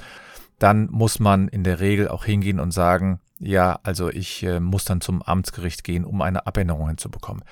dann 0.58 0.88
muss 0.90 1.20
man 1.20 1.46
in 1.46 1.62
der 1.62 1.78
Regel 1.78 2.08
auch 2.08 2.24
hingehen 2.24 2.58
und 2.58 2.72
sagen, 2.72 3.20
ja, 3.42 3.80
also 3.84 4.10
ich 4.10 4.42
äh, 4.42 4.60
muss 4.60 4.84
dann 4.84 5.00
zum 5.00 5.22
Amtsgericht 5.22 5.82
gehen, 5.82 6.04
um 6.04 6.20
eine 6.20 6.46
Abänderung 6.46 6.88
hinzubekommen. 6.88 7.42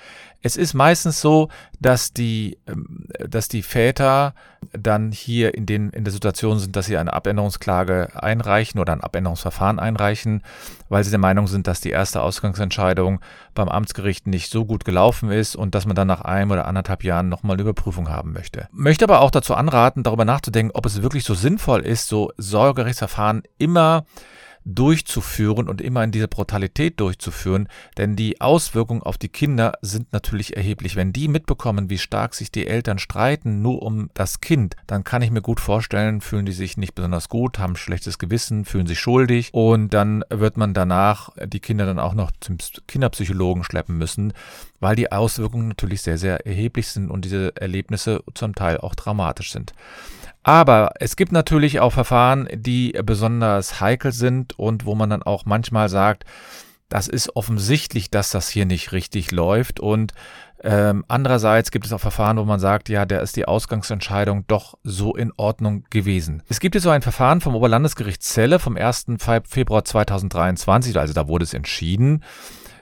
Es 0.41 0.55
ist 0.55 0.75
meistens 0.75 1.19
so, 1.19 1.49
dass 1.79 2.13
die, 2.13 2.59
ähm, 2.67 3.07
dass 3.27 3.47
die 3.47 3.63
Väter 3.63 4.35
dann 4.71 5.11
hier 5.11 5.55
in, 5.55 5.65
den, 5.65 5.89
in 5.89 6.03
der 6.03 6.13
Situation 6.13 6.59
sind, 6.59 6.75
dass 6.75 6.85
sie 6.85 6.97
eine 6.97 7.11
Abänderungsklage 7.13 8.09
einreichen 8.21 8.79
oder 8.79 8.93
ein 8.93 9.01
Abänderungsverfahren 9.01 9.79
einreichen, 9.79 10.43
weil 10.89 11.03
sie 11.03 11.09
der 11.09 11.19
Meinung 11.19 11.47
sind, 11.47 11.65
dass 11.65 11.81
die 11.81 11.89
erste 11.89 12.21
Ausgangsentscheidung 12.21 13.19
beim 13.55 13.67
Amtsgericht 13.67 14.27
nicht 14.27 14.51
so 14.51 14.65
gut 14.65 14.85
gelaufen 14.85 15.31
ist 15.31 15.55
und 15.55 15.73
dass 15.73 15.87
man 15.87 15.95
dann 15.95 16.07
nach 16.07 16.21
einem 16.21 16.51
oder 16.51 16.67
anderthalb 16.67 17.03
Jahren 17.03 17.29
nochmal 17.29 17.55
eine 17.55 17.63
Überprüfung 17.63 18.09
haben 18.09 18.31
möchte. 18.31 18.67
Möchte 18.71 19.05
aber 19.05 19.21
auch 19.21 19.31
dazu 19.31 19.55
anraten, 19.55 20.03
darüber 20.03 20.25
nachzudenken, 20.25 20.75
ob 20.75 20.85
es 20.85 21.01
wirklich 21.01 21.23
so 21.23 21.33
sinnvoll 21.33 21.81
ist, 21.81 22.07
so 22.07 22.31
Sorgerechtsverfahren 22.37 23.41
immer 23.57 24.05
durchzuführen 24.75 25.67
und 25.67 25.81
immer 25.81 26.03
in 26.03 26.11
dieser 26.11 26.27
Brutalität 26.27 26.99
durchzuführen, 26.99 27.67
denn 27.97 28.15
die 28.15 28.39
Auswirkungen 28.41 29.03
auf 29.03 29.17
die 29.17 29.29
Kinder 29.29 29.73
sind 29.81 30.13
natürlich 30.13 30.55
erheblich. 30.55 30.95
Wenn 30.95 31.13
die 31.13 31.27
mitbekommen, 31.27 31.89
wie 31.89 31.97
stark 31.97 32.35
sich 32.35 32.51
die 32.51 32.67
Eltern 32.67 32.99
streiten, 32.99 33.61
nur 33.61 33.81
um 33.81 34.09
das 34.13 34.41
Kind, 34.41 34.75
dann 34.87 35.03
kann 35.03 35.21
ich 35.21 35.31
mir 35.31 35.41
gut 35.41 35.59
vorstellen, 35.59 36.21
fühlen 36.21 36.45
die 36.45 36.51
sich 36.51 36.77
nicht 36.77 36.95
besonders 36.95 37.29
gut, 37.29 37.59
haben 37.59 37.75
schlechtes 37.75 38.19
Gewissen, 38.19 38.65
fühlen 38.65 38.87
sich 38.87 38.99
schuldig 38.99 39.49
und 39.53 39.93
dann 39.93 40.23
wird 40.29 40.57
man 40.57 40.73
danach 40.73 41.29
die 41.45 41.59
Kinder 41.59 41.85
dann 41.85 41.99
auch 41.99 42.13
noch 42.13 42.31
zum 42.39 42.57
Kinderpsychologen 42.87 43.63
schleppen 43.63 43.97
müssen, 43.97 44.33
weil 44.79 44.95
die 44.95 45.11
Auswirkungen 45.11 45.67
natürlich 45.67 46.01
sehr, 46.01 46.17
sehr 46.17 46.45
erheblich 46.45 46.87
sind 46.87 47.09
und 47.09 47.25
diese 47.25 47.53
Erlebnisse 47.55 48.23
zum 48.33 48.55
Teil 48.55 48.77
auch 48.77 48.95
dramatisch 48.95 49.51
sind. 49.51 49.73
Aber 50.43 50.91
es 50.99 51.15
gibt 51.15 51.31
natürlich 51.31 51.79
auch 51.79 51.91
Verfahren, 51.91 52.47
die 52.53 52.97
besonders 53.03 53.81
heikel 53.81 54.11
sind 54.11 54.57
und 54.57 54.85
wo 54.85 54.95
man 54.95 55.09
dann 55.09 55.23
auch 55.23 55.45
manchmal 55.45 55.89
sagt, 55.89 56.25
das 56.87 57.07
ist 57.07 57.35
offensichtlich, 57.35 58.09
dass 58.09 58.31
das 58.31 58.49
hier 58.49 58.65
nicht 58.65 58.91
richtig 58.91 59.31
läuft. 59.31 59.79
Und 59.79 60.13
ähm, 60.61 61.05
andererseits 61.07 61.71
gibt 61.71 61.85
es 61.85 61.93
auch 61.93 61.99
Verfahren, 61.99 62.37
wo 62.37 62.43
man 62.43 62.59
sagt, 62.59 62.89
ja, 62.89 63.05
da 63.05 63.19
ist 63.19 63.35
die 63.35 63.47
Ausgangsentscheidung 63.47 64.45
doch 64.47 64.75
so 64.83 65.15
in 65.15 65.31
Ordnung 65.37 65.85
gewesen. 65.91 66.41
Es 66.49 66.59
gibt 66.59 66.75
jetzt 66.75 66.83
so 66.83 66.89
ein 66.89 67.03
Verfahren 67.03 67.41
vom 67.41 67.55
Oberlandesgericht 67.55 68.23
Celle 68.23 68.59
vom 68.59 68.75
1. 68.75 69.05
Februar 69.47 69.85
2023, 69.85 70.97
also 70.97 71.13
da 71.13 71.27
wurde 71.27 71.43
es 71.43 71.53
entschieden. 71.53 72.23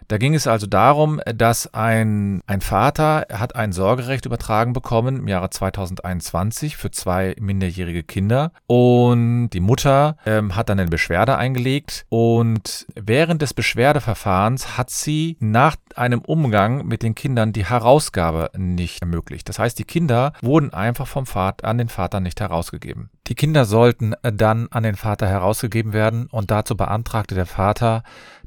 Da 0.08 0.18
ging 0.18 0.36
es 0.36 0.48
also 0.48 0.68
darum, 0.68 1.20
dass 1.26 1.74
ein, 1.74 2.42
ein 2.48 2.62
Vater 2.62 3.26
hat 3.32 3.56
ein 3.58 3.74
Sorgerecht 3.74 4.26
übertragen 4.26 4.72
bekommen 4.72 5.18
im 5.18 5.28
Jahre 5.28 5.50
2021 5.50 6.78
für 6.78 6.92
zwei 6.92 7.36
minderjährige 7.40 8.04
Kinder 8.04 8.54
und 8.68 9.50
die 9.50 9.60
Mutter 9.60 10.16
ähm, 10.26 10.56
hat 10.56 10.70
dann 10.70 10.80
eine 10.80 10.90
Beschwerde 10.90 11.38
eingelegt 11.38 12.06
und 12.08 12.88
während 12.96 13.42
des 13.42 13.54
Beschwerdeverfahrens 13.54 14.78
hat 14.78 14.92
sie 14.92 15.36
nach 15.42 15.76
einem 15.96 16.22
Umgang 16.22 16.86
mit 16.86 17.04
den 17.04 17.14
Kindern 17.14 17.52
die 17.52 17.66
Herausgabe 17.66 18.52
nicht 18.56 19.02
ermöglicht. 19.02 19.50
Das 19.50 19.60
heißt, 19.60 19.78
die 19.78 19.84
Kinder 19.84 20.32
wurden 20.42 20.74
einfach 20.74 21.08
vom 21.08 21.26
Vater 21.26 21.68
an 21.68 21.78
den 21.78 21.90
Vater 21.90 22.22
nicht 22.22 22.40
herausgegeben. 22.40 23.10
Die 23.28 23.36
Kinder 23.36 23.66
sollten 23.66 24.14
dann 24.22 24.68
an 24.72 24.84
den 24.84 24.96
Vater 24.96 25.28
herausgegeben 25.28 25.92
werden 25.92 26.28
und 26.28 26.50
dazu 26.50 26.78
beantragte 26.78 27.36
der 27.36 27.46
Vater 27.46 28.04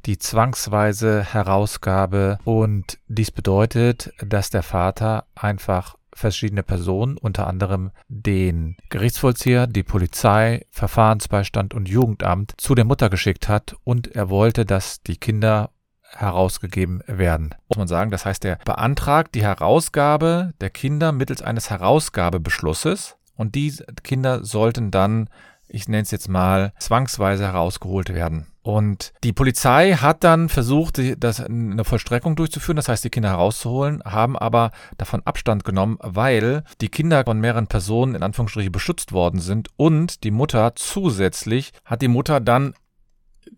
die 0.06 0.18
zwangsweise 0.18 1.22
Herausgabe 1.22 2.38
und 2.44 2.98
dies 3.08 3.30
bedeutet, 3.30 4.12
dass 4.20 4.50
der 4.50 4.62
Vater 4.62 5.26
einfach 5.34 5.96
verschiedene 6.12 6.62
Personen, 6.62 7.16
unter 7.16 7.46
anderem 7.46 7.90
den 8.08 8.76
Gerichtsvollzieher, 8.90 9.66
die 9.66 9.82
Polizei, 9.82 10.66
Verfahrensbeistand 10.70 11.74
und 11.74 11.88
Jugendamt 11.88 12.54
zu 12.58 12.74
der 12.74 12.84
Mutter 12.84 13.08
geschickt 13.10 13.48
hat 13.48 13.76
und 13.84 14.14
er 14.14 14.28
wollte, 14.28 14.64
dass 14.64 15.02
die 15.02 15.16
Kinder 15.16 15.70
herausgegeben 16.02 17.02
werden. 17.06 17.54
Muss 17.68 17.78
man 17.78 17.88
sagen, 17.88 18.10
das 18.10 18.26
heißt, 18.26 18.44
er 18.44 18.56
beantragt 18.64 19.34
die 19.34 19.42
Herausgabe 19.42 20.52
der 20.60 20.70
Kinder 20.70 21.12
mittels 21.12 21.40
eines 21.40 21.70
Herausgabebeschlusses 21.70 23.16
und 23.36 23.54
die 23.54 23.72
Kinder 24.02 24.44
sollten 24.44 24.90
dann, 24.90 25.30
ich 25.68 25.88
nenne 25.88 26.02
es 26.02 26.10
jetzt 26.10 26.28
mal, 26.28 26.72
zwangsweise 26.78 27.44
herausgeholt 27.46 28.12
werden. 28.12 28.49
Und 28.62 29.14
die 29.24 29.32
Polizei 29.32 29.92
hat 29.92 30.22
dann 30.22 30.50
versucht, 30.50 31.00
das, 31.18 31.40
eine 31.40 31.84
Vollstreckung 31.84 32.36
durchzuführen, 32.36 32.76
das 32.76 32.88
heißt, 32.88 33.02
die 33.02 33.10
Kinder 33.10 33.30
herauszuholen, 33.30 34.02
haben 34.04 34.36
aber 34.36 34.70
davon 34.98 35.22
Abstand 35.24 35.64
genommen, 35.64 35.96
weil 36.00 36.64
die 36.82 36.90
Kinder 36.90 37.24
von 37.24 37.40
mehreren 37.40 37.68
Personen 37.68 38.14
in 38.14 38.22
Anführungsstrichen 38.22 38.72
beschützt 38.72 39.12
worden 39.12 39.40
sind 39.40 39.68
und 39.76 40.24
die 40.24 40.30
Mutter 40.30 40.72
zusätzlich 40.76 41.72
hat 41.86 42.02
die 42.02 42.08
Mutter 42.08 42.40
dann 42.40 42.74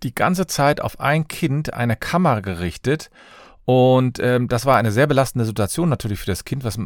die 0.05 0.15
ganze 0.15 0.47
Zeit 0.47 0.81
auf 0.81 1.01
ein 1.01 1.27
Kind 1.27 1.75
eine 1.75 1.97
Kamera 1.97 2.41
gerichtet 2.41 3.11
und 3.65 4.19
ähm, 4.19 4.49
das 4.49 4.67
war 4.67 4.77
eine 4.77 4.91
sehr 4.91 5.07
belastende 5.07 5.45
Situation 5.45 5.89
natürlich 5.89 6.19
für 6.19 6.27
das 6.27 6.45
Kind, 6.45 6.65
was 6.65 6.79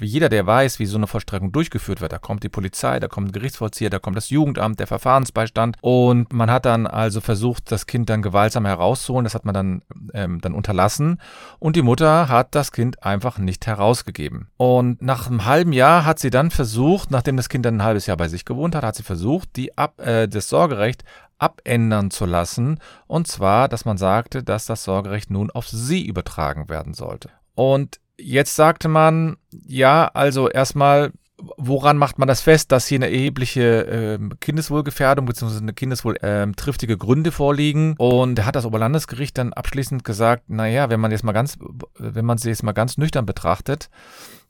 jeder, 0.00 0.28
der 0.30 0.46
weiß, 0.46 0.78
wie 0.78 0.86
so 0.86 0.96
eine 0.96 1.06
Vollstreckung 1.06 1.52
durchgeführt 1.52 2.00
wird. 2.00 2.12
Da 2.12 2.18
kommt 2.18 2.42
die 2.42 2.48
Polizei, 2.48 3.00
da 3.00 3.08
kommt 3.08 3.28
ein 3.28 3.32
Gerichtsvollzieher, 3.32 3.90
da 3.90 3.98
kommt 3.98 4.16
das 4.16 4.30
Jugendamt, 4.30 4.80
der 4.80 4.86
Verfahrensbeistand 4.86 5.76
und 5.82 6.32
man 6.32 6.50
hat 6.50 6.64
dann 6.64 6.86
also 6.86 7.20
versucht, 7.20 7.70
das 7.70 7.86
Kind 7.86 8.08
dann 8.08 8.22
gewaltsam 8.22 8.64
herauszuholen. 8.64 9.24
Das 9.24 9.34
hat 9.34 9.44
man 9.44 9.54
dann 9.54 9.82
ähm, 10.14 10.40
dann 10.40 10.54
unterlassen 10.54 11.20
und 11.58 11.76
die 11.76 11.82
Mutter 11.82 12.28
hat 12.28 12.54
das 12.54 12.72
Kind 12.72 13.02
einfach 13.02 13.38
nicht 13.38 13.66
herausgegeben. 13.66 14.48
Und 14.56 15.02
nach 15.02 15.26
einem 15.26 15.44
halben 15.44 15.72
Jahr 15.72 16.06
hat 16.06 16.18
sie 16.18 16.30
dann 16.30 16.50
versucht, 16.50 17.10
nachdem 17.10 17.36
das 17.36 17.50
Kind 17.50 17.66
dann 17.66 17.76
ein 17.76 17.84
halbes 17.84 18.06
Jahr 18.06 18.16
bei 18.16 18.28
sich 18.28 18.44
gewohnt 18.46 18.74
hat, 18.74 18.84
hat 18.84 18.96
sie 18.96 19.02
versucht, 19.02 19.56
die 19.56 19.76
Ab 19.76 20.00
äh, 20.00 20.28
das 20.28 20.48
Sorgerecht 20.48 21.04
abändern 21.42 22.10
zu 22.10 22.24
lassen. 22.24 22.78
Und 23.06 23.26
zwar, 23.26 23.68
dass 23.68 23.84
man 23.84 23.98
sagte, 23.98 24.42
dass 24.44 24.66
das 24.66 24.84
Sorgerecht 24.84 25.30
nun 25.30 25.50
auf 25.50 25.68
sie 25.68 26.06
übertragen 26.06 26.68
werden 26.68 26.94
sollte. 26.94 27.30
Und 27.54 27.98
jetzt 28.16 28.54
sagte 28.54 28.88
man, 28.88 29.36
ja, 29.50 30.08
also 30.14 30.48
erstmal, 30.48 31.12
woran 31.56 31.96
macht 31.96 32.18
man 32.18 32.28
das 32.28 32.40
fest, 32.40 32.70
dass 32.70 32.86
hier 32.86 32.98
eine 32.98 33.10
erhebliche 33.10 33.86
äh, 33.86 34.18
Kindeswohlgefährdung 34.40 35.26
bzw. 35.26 35.58
eine 35.58 35.72
kindeswohltriftige 35.72 36.92
ähm, 36.92 36.96
äh, 36.96 37.04
Gründe 37.04 37.32
vorliegen? 37.32 37.96
Und 37.98 38.44
hat 38.46 38.54
das 38.54 38.64
Oberlandesgericht 38.64 39.36
dann 39.36 39.52
abschließend 39.52 40.04
gesagt, 40.04 40.48
naja, 40.48 40.90
wenn 40.90 41.00
man 41.00 41.10
jetzt 41.10 41.24
mal 41.24 41.32
ganz, 41.32 41.58
wenn 41.98 42.24
man 42.24 42.38
sie 42.38 42.50
jetzt 42.50 42.62
mal 42.62 42.72
ganz 42.72 42.98
nüchtern 42.98 43.26
betrachtet, 43.26 43.90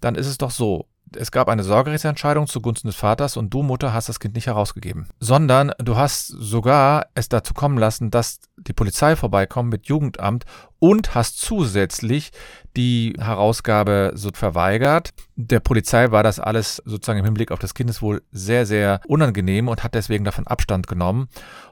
dann 0.01 0.15
ist 0.15 0.27
es 0.27 0.37
doch 0.37 0.51
so 0.51 0.89
es 1.17 1.31
gab 1.31 1.49
eine 1.49 1.63
Sorgerechtsentscheidung 1.63 2.47
zugunsten 2.47 2.89
des 2.89 2.97
Vaters 2.97 3.37
und 3.37 3.51
du, 3.51 3.63
Mutter, 3.63 3.93
hast 3.93 4.09
das 4.09 4.21
Kind 4.21 4.35
nicht 4.35 4.47
herausgegeben. 4.47 5.09
Sondern 5.21 5.73
du 5.79 5.97
hast 5.97 6.27
sogar 6.27 7.07
es 7.15 7.29
dazu 7.29 7.55
kommen 7.55 7.79
lassen, 7.79 8.11
dass 8.11 8.41
die 8.57 8.73
Polizei 8.73 9.17
vorbeikommt 9.17 9.71
mit 9.71 9.87
Jugendamt 9.87 10.45
und 10.79 11.15
hast 11.15 11.39
zusätzlich 11.39 12.31
die 12.77 13.15
Herausgabe 13.19 14.13
so 14.15 14.31
verweigert. 14.33 15.11
Der 15.37 15.61
Polizei 15.61 16.11
war 16.11 16.23
das 16.23 16.41
alles 16.41 16.83
sozusagen 16.85 17.21
im 17.21 17.25
Hinblick 17.25 17.53
auf 17.53 17.59
das 17.59 17.75
Kindeswohl 17.75 18.23
sehr, 18.33 18.67
sehr 18.67 19.01
unangenehm 19.07 19.69
und 19.69 19.85
hat 19.85 19.95
deswegen 19.95 20.25
davon 20.25 20.47
Abstand 20.47 20.87
genommen 20.87 21.29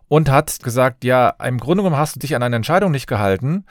und 0.09 0.28
hat 0.28 0.62
gesagt, 0.62 1.04
ja, 1.04 1.30
im 1.44 1.59
Grunde 1.59 1.82
genommen 1.82 2.00
hast 2.00 2.16
du 2.16 2.20
dich 2.20 2.35
an 2.35 2.42
eine 2.42 2.56
Entscheidung 2.56 2.90
nicht 2.90 3.06
gehalten 3.06 3.64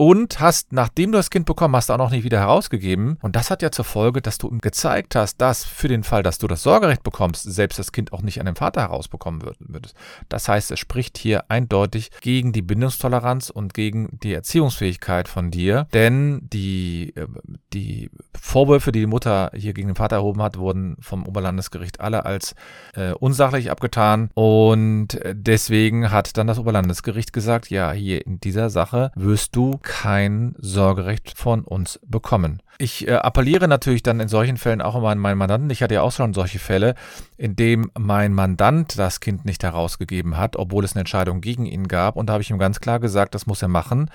und 0.00 0.40
hast, 0.40 0.72
nachdem 0.72 1.12
du 1.12 1.18
das 1.18 1.28
Kind 1.28 1.44
bekommen 1.44 1.76
hast, 1.76 1.90
auch 1.90 1.98
noch 1.98 2.08
nicht 2.08 2.24
wieder 2.24 2.38
herausgegeben. 2.38 3.18
Und 3.20 3.36
das 3.36 3.50
hat 3.50 3.60
ja 3.60 3.70
zur 3.70 3.84
Folge, 3.84 4.22
dass 4.22 4.38
du 4.38 4.48
ihm 4.48 4.62
gezeigt 4.62 5.14
hast, 5.14 5.42
dass 5.42 5.66
für 5.66 5.88
den 5.88 6.04
Fall, 6.04 6.22
dass 6.22 6.38
du 6.38 6.46
das 6.46 6.62
Sorgerecht 6.62 7.02
bekommst, 7.02 7.42
selbst 7.42 7.78
das 7.78 7.92
Kind 7.92 8.14
auch 8.14 8.22
nicht 8.22 8.40
an 8.40 8.46
den 8.46 8.54
Vater 8.54 8.80
herausbekommen 8.80 9.42
würdest. 9.58 9.94
Das 10.30 10.48
heißt, 10.48 10.70
es 10.70 10.78
spricht 10.78 11.18
hier 11.18 11.50
eindeutig 11.50 12.10
gegen 12.22 12.54
die 12.54 12.62
Bindungstoleranz 12.62 13.50
und 13.50 13.74
gegen 13.74 14.18
die 14.22 14.32
Erziehungsfähigkeit 14.32 15.28
von 15.28 15.50
dir, 15.50 15.86
denn 15.92 16.48
die, 16.50 17.12
äh, 17.14 17.26
die 17.74 18.08
Vorwürfe, 18.40 18.92
die 18.92 19.00
die 19.00 19.06
Mutter 19.06 19.50
hier 19.54 19.74
gegen 19.74 19.88
den 19.88 19.96
Vater 19.96 20.16
erhoben 20.16 20.40
hat, 20.40 20.56
wurden 20.56 20.96
vom 21.02 21.26
Oberlandesgericht 21.26 22.00
alle 22.00 22.24
als 22.24 22.54
äh, 22.94 23.12
unsachlich 23.12 23.70
abgetan 23.70 24.30
und 24.32 25.16
äh, 25.16 25.34
deswegen 25.36 26.10
hat 26.10 26.38
dann 26.38 26.46
das 26.46 26.58
Oberlandesgericht 26.58 27.34
gesagt, 27.34 27.68
ja, 27.68 27.92
hier 27.92 28.26
in 28.26 28.40
dieser 28.40 28.70
Sache 28.70 29.12
wirst 29.14 29.54
du 29.54 29.78
kein 29.90 30.54
Sorgerecht 30.60 31.36
von 31.36 31.64
uns 31.64 31.98
bekommen. 32.06 32.62
Ich 32.78 33.08
äh, 33.08 33.14
appelliere 33.14 33.66
natürlich 33.66 34.04
dann 34.04 34.20
in 34.20 34.28
solchen 34.28 34.56
Fällen 34.56 34.80
auch 34.80 34.94
immer 34.94 35.08
an 35.08 35.18
meinen 35.18 35.36
Mandanten. 35.36 35.68
Ich 35.70 35.82
hatte 35.82 35.94
ja 35.94 36.02
auch 36.02 36.12
schon 36.12 36.32
solche 36.32 36.60
Fälle, 36.60 36.94
in 37.36 37.56
dem 37.56 37.90
mein 37.98 38.32
Mandant 38.32 38.96
das 39.00 39.18
Kind 39.18 39.44
nicht 39.44 39.64
herausgegeben 39.64 40.36
hat, 40.36 40.54
obwohl 40.54 40.84
es 40.84 40.92
eine 40.92 41.00
Entscheidung 41.00 41.40
gegen 41.40 41.66
ihn 41.66 41.88
gab. 41.88 42.14
Und 42.14 42.28
da 42.28 42.34
habe 42.34 42.42
ich 42.42 42.50
ihm 42.50 42.58
ganz 42.60 42.78
klar 42.78 43.00
gesagt, 43.00 43.34
das 43.34 43.48
muss 43.48 43.62
er 43.62 43.68
machen. 43.68 44.10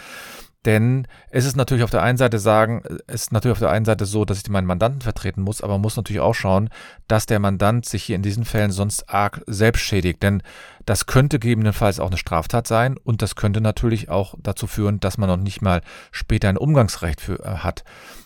Denn 0.65 1.07
es 1.29 1.45
ist 1.45 1.55
natürlich 1.55 1.83
auf 1.83 1.91
der 1.91 2.01
einen 2.01 2.17
Seite 2.17 2.39
sagen, 2.39 2.81
es 3.07 3.23
ist 3.23 3.31
natürlich 3.31 3.53
auf 3.53 3.59
der 3.59 3.69
einen 3.69 3.85
Seite 3.85 4.05
so, 4.05 4.25
dass 4.25 4.39
ich 4.39 4.49
meinen 4.49 4.65
Mandanten 4.65 5.01
vertreten 5.01 5.41
muss, 5.41 5.61
aber 5.61 5.73
man 5.73 5.81
muss 5.81 5.95
natürlich 5.95 6.21
auch 6.21 6.33
schauen, 6.33 6.69
dass 7.07 7.27
der 7.27 7.39
Mandant 7.39 7.85
sich 7.85 8.03
hier 8.03 8.15
in 8.15 8.23
diesen 8.23 8.45
Fällen 8.45 8.71
sonst 8.71 9.09
arg 9.09 9.43
selbst 9.45 9.81
schädigt. 9.81 10.23
Denn 10.23 10.41
das 10.85 11.05
könnte 11.05 11.39
gegebenenfalls 11.39 11.99
auch 11.99 12.07
eine 12.07 12.17
Straftat 12.17 12.67
sein 12.67 12.97
und 12.97 13.21
das 13.21 13.35
könnte 13.35 13.61
natürlich 13.61 14.09
auch 14.09 14.35
dazu 14.41 14.65
führen, 14.65 14.99
dass 14.99 15.17
man 15.17 15.29
noch 15.29 15.37
nicht 15.37 15.61
mal 15.61 15.81
später 16.11 16.49
ein 16.49 16.57
Umgangsrecht 16.57 17.21
für, 17.21 17.39
äh, 17.43 17.57
hat. 17.57 17.83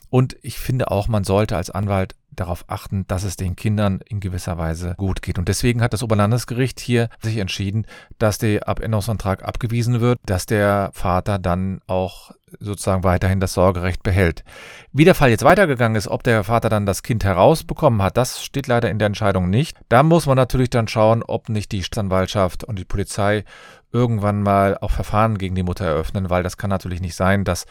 Und 0.10 0.38
ich 0.42 0.60
finde 0.60 0.92
auch, 0.92 1.08
man 1.08 1.24
sollte 1.24 1.56
als 1.56 1.70
Anwalt 1.70 2.16
darauf 2.40 2.66
achten, 2.68 3.06
dass 3.08 3.24
es 3.24 3.36
den 3.36 3.56
Kindern 3.56 4.00
in 4.08 4.20
gewisser 4.20 4.58
Weise 4.58 4.96
gut 4.98 5.22
geht. 5.22 5.38
Und 5.38 5.48
deswegen 5.48 5.82
hat 5.82 5.94
das 5.94 6.04
Oberlandesgericht 6.04 6.80
hier 6.80 7.10
sich 7.22 7.38
entschieden, 7.38 7.86
dass 8.18 8.38
der 8.38 8.68
Abänderungsantrag 8.68 9.44
abgewiesen 9.44 10.00
wird, 10.00 10.20
dass 10.26 10.46
der 10.46 10.92
Vater 10.94 11.38
dann 11.38 11.82
auch 11.88 12.32
sozusagen 12.60 13.04
weiterhin 13.04 13.40
das 13.40 13.54
Sorgerecht 13.54 14.02
behält. 14.02 14.44
Wie 14.92 15.06
der 15.06 15.16
Fall 15.16 15.30
jetzt 15.30 15.44
weitergegangen 15.44 15.96
ist, 15.96 16.08
ob 16.08 16.24
der 16.24 16.44
Vater 16.44 16.70
dann 16.70 16.86
das 16.86 17.04
Kind 17.04 17.24
herausbekommen 17.24 18.02
hat, 18.02 18.18
das 18.18 18.44
steht 18.44 18.68
leider 18.68 18.90
in 18.90 19.00
der 19.00 19.08
Entscheidung 19.08 19.50
nicht. 19.50 19.78
Da 19.90 20.02
muss 20.02 20.26
man 20.26 20.36
natürlich 20.36 20.70
dann 20.70 20.88
schauen, 20.88 21.24
ob 21.24 21.50
nicht 21.50 21.72
die 21.72 21.84
Staatsanwaltschaft 21.84 22.64
und 22.64 22.80
die 22.80 22.86
Polizei 22.86 23.44
irgendwann 23.92 24.42
mal 24.42 24.78
auch 24.80 24.92
Verfahren 24.92 25.38
gegen 25.38 25.56
die 25.56 25.64
Mutter 25.64 25.86
eröffnen, 25.86 26.30
weil 26.30 26.44
das 26.44 26.58
kann 26.58 26.70
natürlich 26.70 27.02
nicht 27.02 27.16
sein, 27.16 27.44
dass 27.44 27.66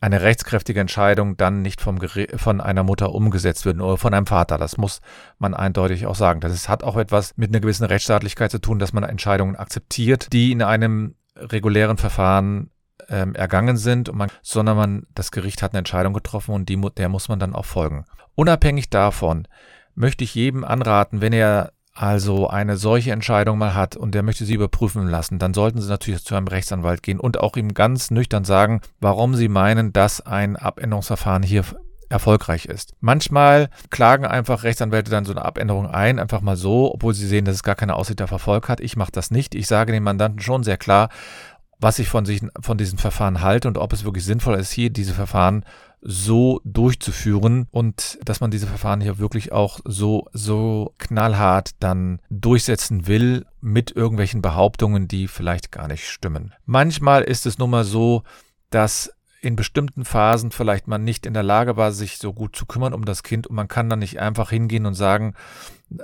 eine 0.00 0.22
rechtskräftige 0.22 0.80
Entscheidung 0.80 1.36
dann 1.36 1.62
nicht 1.62 1.80
vom 1.80 1.98
von 2.36 2.60
einer 2.60 2.82
Mutter 2.82 3.14
umgesetzt 3.14 3.66
wird 3.66 3.80
oder 3.80 3.98
von 3.98 4.14
einem 4.14 4.26
Vater. 4.26 4.56
Das 4.56 4.78
muss 4.78 5.00
man 5.38 5.52
eindeutig 5.52 6.06
auch 6.06 6.14
sagen. 6.14 6.40
Das 6.40 6.68
hat 6.68 6.82
auch 6.82 6.96
etwas 6.96 7.36
mit 7.36 7.50
einer 7.50 7.60
gewissen 7.60 7.84
Rechtsstaatlichkeit 7.84 8.50
zu 8.50 8.60
tun, 8.60 8.78
dass 8.78 8.92
man 8.92 9.04
Entscheidungen 9.04 9.56
akzeptiert, 9.56 10.32
die 10.32 10.52
in 10.52 10.62
einem 10.62 11.16
regulären 11.36 11.98
Verfahren 11.98 12.70
ähm, 13.08 13.34
ergangen 13.34 13.76
sind, 13.76 14.12
man, 14.14 14.30
sondern 14.42 14.76
man, 14.76 15.06
das 15.14 15.32
Gericht 15.32 15.62
hat 15.62 15.72
eine 15.72 15.78
Entscheidung 15.78 16.14
getroffen 16.14 16.54
und 16.54 16.68
die, 16.68 16.80
der 16.96 17.08
muss 17.08 17.28
man 17.28 17.38
dann 17.38 17.54
auch 17.54 17.66
folgen. 17.66 18.04
Unabhängig 18.34 18.88
davon 18.88 19.46
möchte 19.94 20.24
ich 20.24 20.34
jedem 20.34 20.64
anraten, 20.64 21.20
wenn 21.20 21.32
er 21.32 21.72
also 22.00 22.48
eine 22.48 22.78
solche 22.78 23.12
Entscheidung 23.12 23.58
mal 23.58 23.74
hat 23.74 23.94
und 23.94 24.14
der 24.14 24.22
möchte 24.22 24.46
sie 24.46 24.54
überprüfen 24.54 25.06
lassen, 25.06 25.38
dann 25.38 25.52
sollten 25.52 25.82
Sie 25.82 25.88
natürlich 25.88 26.24
zu 26.24 26.34
einem 26.34 26.48
Rechtsanwalt 26.48 27.02
gehen 27.02 27.20
und 27.20 27.38
auch 27.38 27.58
ihm 27.58 27.74
ganz 27.74 28.10
nüchtern 28.10 28.44
sagen, 28.44 28.80
warum 29.00 29.34
Sie 29.34 29.48
meinen, 29.48 29.92
dass 29.92 30.24
ein 30.24 30.56
Abänderungsverfahren 30.56 31.42
hier 31.42 31.62
erfolgreich 32.08 32.64
ist. 32.64 32.94
Manchmal 33.00 33.68
klagen 33.90 34.24
einfach 34.24 34.62
Rechtsanwälte 34.62 35.10
dann 35.10 35.26
so 35.26 35.32
eine 35.32 35.44
Abänderung 35.44 35.86
ein, 35.88 36.18
einfach 36.18 36.40
mal 36.40 36.56
so, 36.56 36.92
obwohl 36.92 37.12
sie 37.12 37.26
sehen, 37.26 37.44
dass 37.44 37.56
es 37.56 37.62
gar 37.62 37.76
keine 37.76 37.96
Aussicht 37.96 38.22
auf 38.22 38.30
Erfolg 38.30 38.70
hat. 38.70 38.80
Ich 38.80 38.96
mache 38.96 39.12
das 39.12 39.30
nicht. 39.30 39.54
Ich 39.54 39.66
sage 39.66 39.92
dem 39.92 40.02
Mandanten 40.02 40.40
schon 40.40 40.64
sehr 40.64 40.78
klar, 40.78 41.10
was 41.78 41.98
ich 41.98 42.08
von, 42.08 42.24
sich, 42.24 42.40
von 42.60 42.78
diesem 42.78 42.98
Verfahren 42.98 43.42
halte 43.42 43.68
und 43.68 43.76
ob 43.76 43.92
es 43.92 44.04
wirklich 44.04 44.24
sinnvoll 44.24 44.56
ist, 44.56 44.72
hier 44.72 44.90
diese 44.90 45.12
Verfahren 45.12 45.64
so 46.02 46.60
durchzuführen 46.64 47.66
und 47.70 48.18
dass 48.24 48.40
man 48.40 48.50
diese 48.50 48.66
Verfahren 48.66 49.00
hier 49.00 49.18
wirklich 49.18 49.52
auch 49.52 49.80
so, 49.84 50.28
so 50.32 50.94
knallhart 50.98 51.72
dann 51.80 52.20
durchsetzen 52.30 53.06
will 53.06 53.46
mit 53.60 53.94
irgendwelchen 53.94 54.40
Behauptungen, 54.40 55.08
die 55.08 55.28
vielleicht 55.28 55.72
gar 55.72 55.88
nicht 55.88 56.08
stimmen. 56.08 56.52
Manchmal 56.64 57.22
ist 57.22 57.44
es 57.46 57.58
nun 57.58 57.70
mal 57.70 57.84
so, 57.84 58.22
dass 58.70 59.12
in 59.42 59.56
bestimmten 59.56 60.04
Phasen 60.04 60.50
vielleicht 60.50 60.86
man 60.86 61.04
nicht 61.04 61.26
in 61.26 61.34
der 61.34 61.42
Lage 61.42 61.76
war, 61.76 61.92
sich 61.92 62.18
so 62.18 62.32
gut 62.32 62.54
zu 62.54 62.66
kümmern 62.66 62.92
um 62.92 63.04
das 63.04 63.22
Kind 63.22 63.46
und 63.46 63.56
man 63.56 63.68
kann 63.68 63.88
dann 63.88 63.98
nicht 63.98 64.20
einfach 64.20 64.50
hingehen 64.50 64.86
und 64.86 64.94
sagen, 64.94 65.34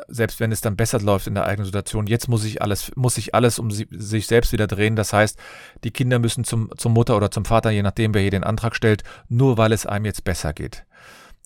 selbst 0.08 0.40
wenn 0.40 0.52
es 0.52 0.60
dann 0.60 0.76
besser 0.76 1.00
läuft 1.00 1.26
in 1.26 1.34
der 1.34 1.46
eigenen 1.46 1.66
Situation, 1.66 2.06
jetzt 2.06 2.28
muss 2.28 2.44
ich 2.44 2.62
alles, 2.62 2.90
muss 2.96 3.14
sich 3.14 3.34
alles 3.34 3.58
um 3.58 3.70
sie, 3.70 3.86
sich 3.90 4.26
selbst 4.26 4.52
wieder 4.52 4.66
drehen. 4.66 4.96
Das 4.96 5.12
heißt, 5.12 5.38
die 5.84 5.90
Kinder 5.90 6.18
müssen 6.18 6.44
zum, 6.44 6.70
zum 6.76 6.92
Mutter 6.92 7.16
oder 7.16 7.30
zum 7.30 7.44
Vater, 7.44 7.70
je 7.70 7.82
nachdem, 7.82 8.14
wer 8.14 8.22
hier 8.22 8.30
den 8.30 8.44
Antrag 8.44 8.74
stellt, 8.74 9.04
nur 9.28 9.58
weil 9.58 9.72
es 9.72 9.86
einem 9.86 10.04
jetzt 10.04 10.24
besser 10.24 10.52
geht. 10.52 10.84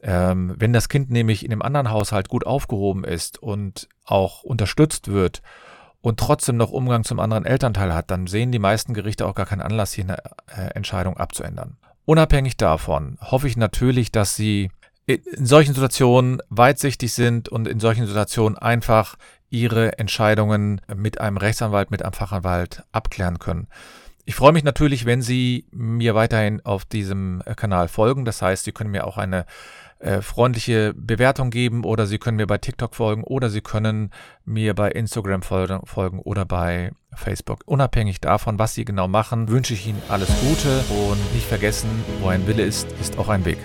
Ähm, 0.03 0.55
wenn 0.57 0.73
das 0.73 0.89
Kind 0.89 1.11
nämlich 1.11 1.45
in 1.45 1.53
einem 1.53 1.63
anderen 1.63 1.91
Haushalt 1.91 2.29
gut 2.29 2.47
aufgehoben 2.47 3.05
ist 3.05 3.43
und 3.43 3.89
auch 4.05 4.43
unterstützt 4.43 5.09
wird 5.09 5.43
und 6.01 6.19
trotzdem 6.19 6.57
noch 6.57 6.71
Umgang 6.71 7.05
zum 7.05 7.21
anderen 7.21 7.45
Elternteil 7.45 7.95
hat, 7.95 8.11
dann 8.11 8.27
sehen 8.27 8.53
die 8.53 8.59
meisten 8.59 8.95
Gerichte 8.95 9.27
auch 9.27 9.35
gar 9.35 9.45
keinen 9.45 9.61
Anlass, 9.61 9.93
hier 9.93 10.05
eine 10.05 10.17
äh, 10.47 10.75
Entscheidung 10.75 11.19
abzuändern. 11.19 11.77
Unabhängig 12.07 12.57
davon 12.57 13.19
hoffe 13.21 13.47
ich 13.47 13.59
natürlich, 13.59 14.11
dass 14.11 14.35
Sie 14.35 14.71
in 15.15 15.47
solchen 15.47 15.75
Situationen 15.75 16.41
weitsichtig 16.49 17.13
sind 17.13 17.49
und 17.49 17.69
in 17.69 17.81
solchen 17.81 18.07
Situationen 18.07 18.59
einfach 18.59 19.17
ihre 19.51 19.99
Entscheidungen 19.99 20.81
mit 20.95 21.21
einem 21.21 21.37
Rechtsanwalt, 21.37 21.91
mit 21.91 22.03
einem 22.03 22.13
Fachanwalt 22.13 22.85
abklären 22.93 23.39
können. 23.39 23.67
Ich 24.25 24.35
freue 24.37 24.53
mich 24.53 24.63
natürlich, 24.63 25.07
wenn 25.07 25.23
Sie 25.23 25.67
mir 25.73 26.15
weiterhin 26.15 26.65
auf 26.65 26.85
diesem 26.85 27.43
Kanal 27.57 27.89
folgen. 27.89 28.25
Das 28.25 28.43
heißt, 28.43 28.65
Sie 28.65 28.73
können 28.73 28.91
mir 28.91 29.07
auch 29.07 29.19
eine 29.19 29.45
äh, 29.99 30.23
freundliche 30.23 30.95
Bewertung 30.95 31.51
geben 31.51 31.85
oder 31.85 32.07
Sie 32.07 32.19
können 32.19 32.37
mir 32.37 32.47
bei 32.47 32.59
TikTok 32.59 32.95
folgen 32.95 33.25
oder 33.25 33.51
Sie 33.51 33.61
können 33.61 34.11
mir 34.45 34.75
bei 34.75 34.91
Instagram 34.91 35.43
folgen 35.43 36.21
oder 36.21 36.45
bei 36.45 36.93
Facebook. 37.15 37.63
Unabhängig 37.67 38.21
davon, 38.21 38.59
was 38.59 38.75
Sie 38.75 38.85
genau 38.85 39.09
machen, 39.09 39.49
wünsche 39.49 39.75
ich 39.75 39.87
Ihnen 39.87 40.03
alles 40.09 40.29
Gute 40.41 40.85
und 41.11 41.35
nicht 41.35 41.47
vergessen, 41.47 41.89
wo 42.21 42.29
ein 42.29 42.47
Wille 42.47 42.63
ist, 42.63 42.87
ist 43.01 43.19
auch 43.19 43.29
ein 43.29 43.45
Weg. 43.45 43.59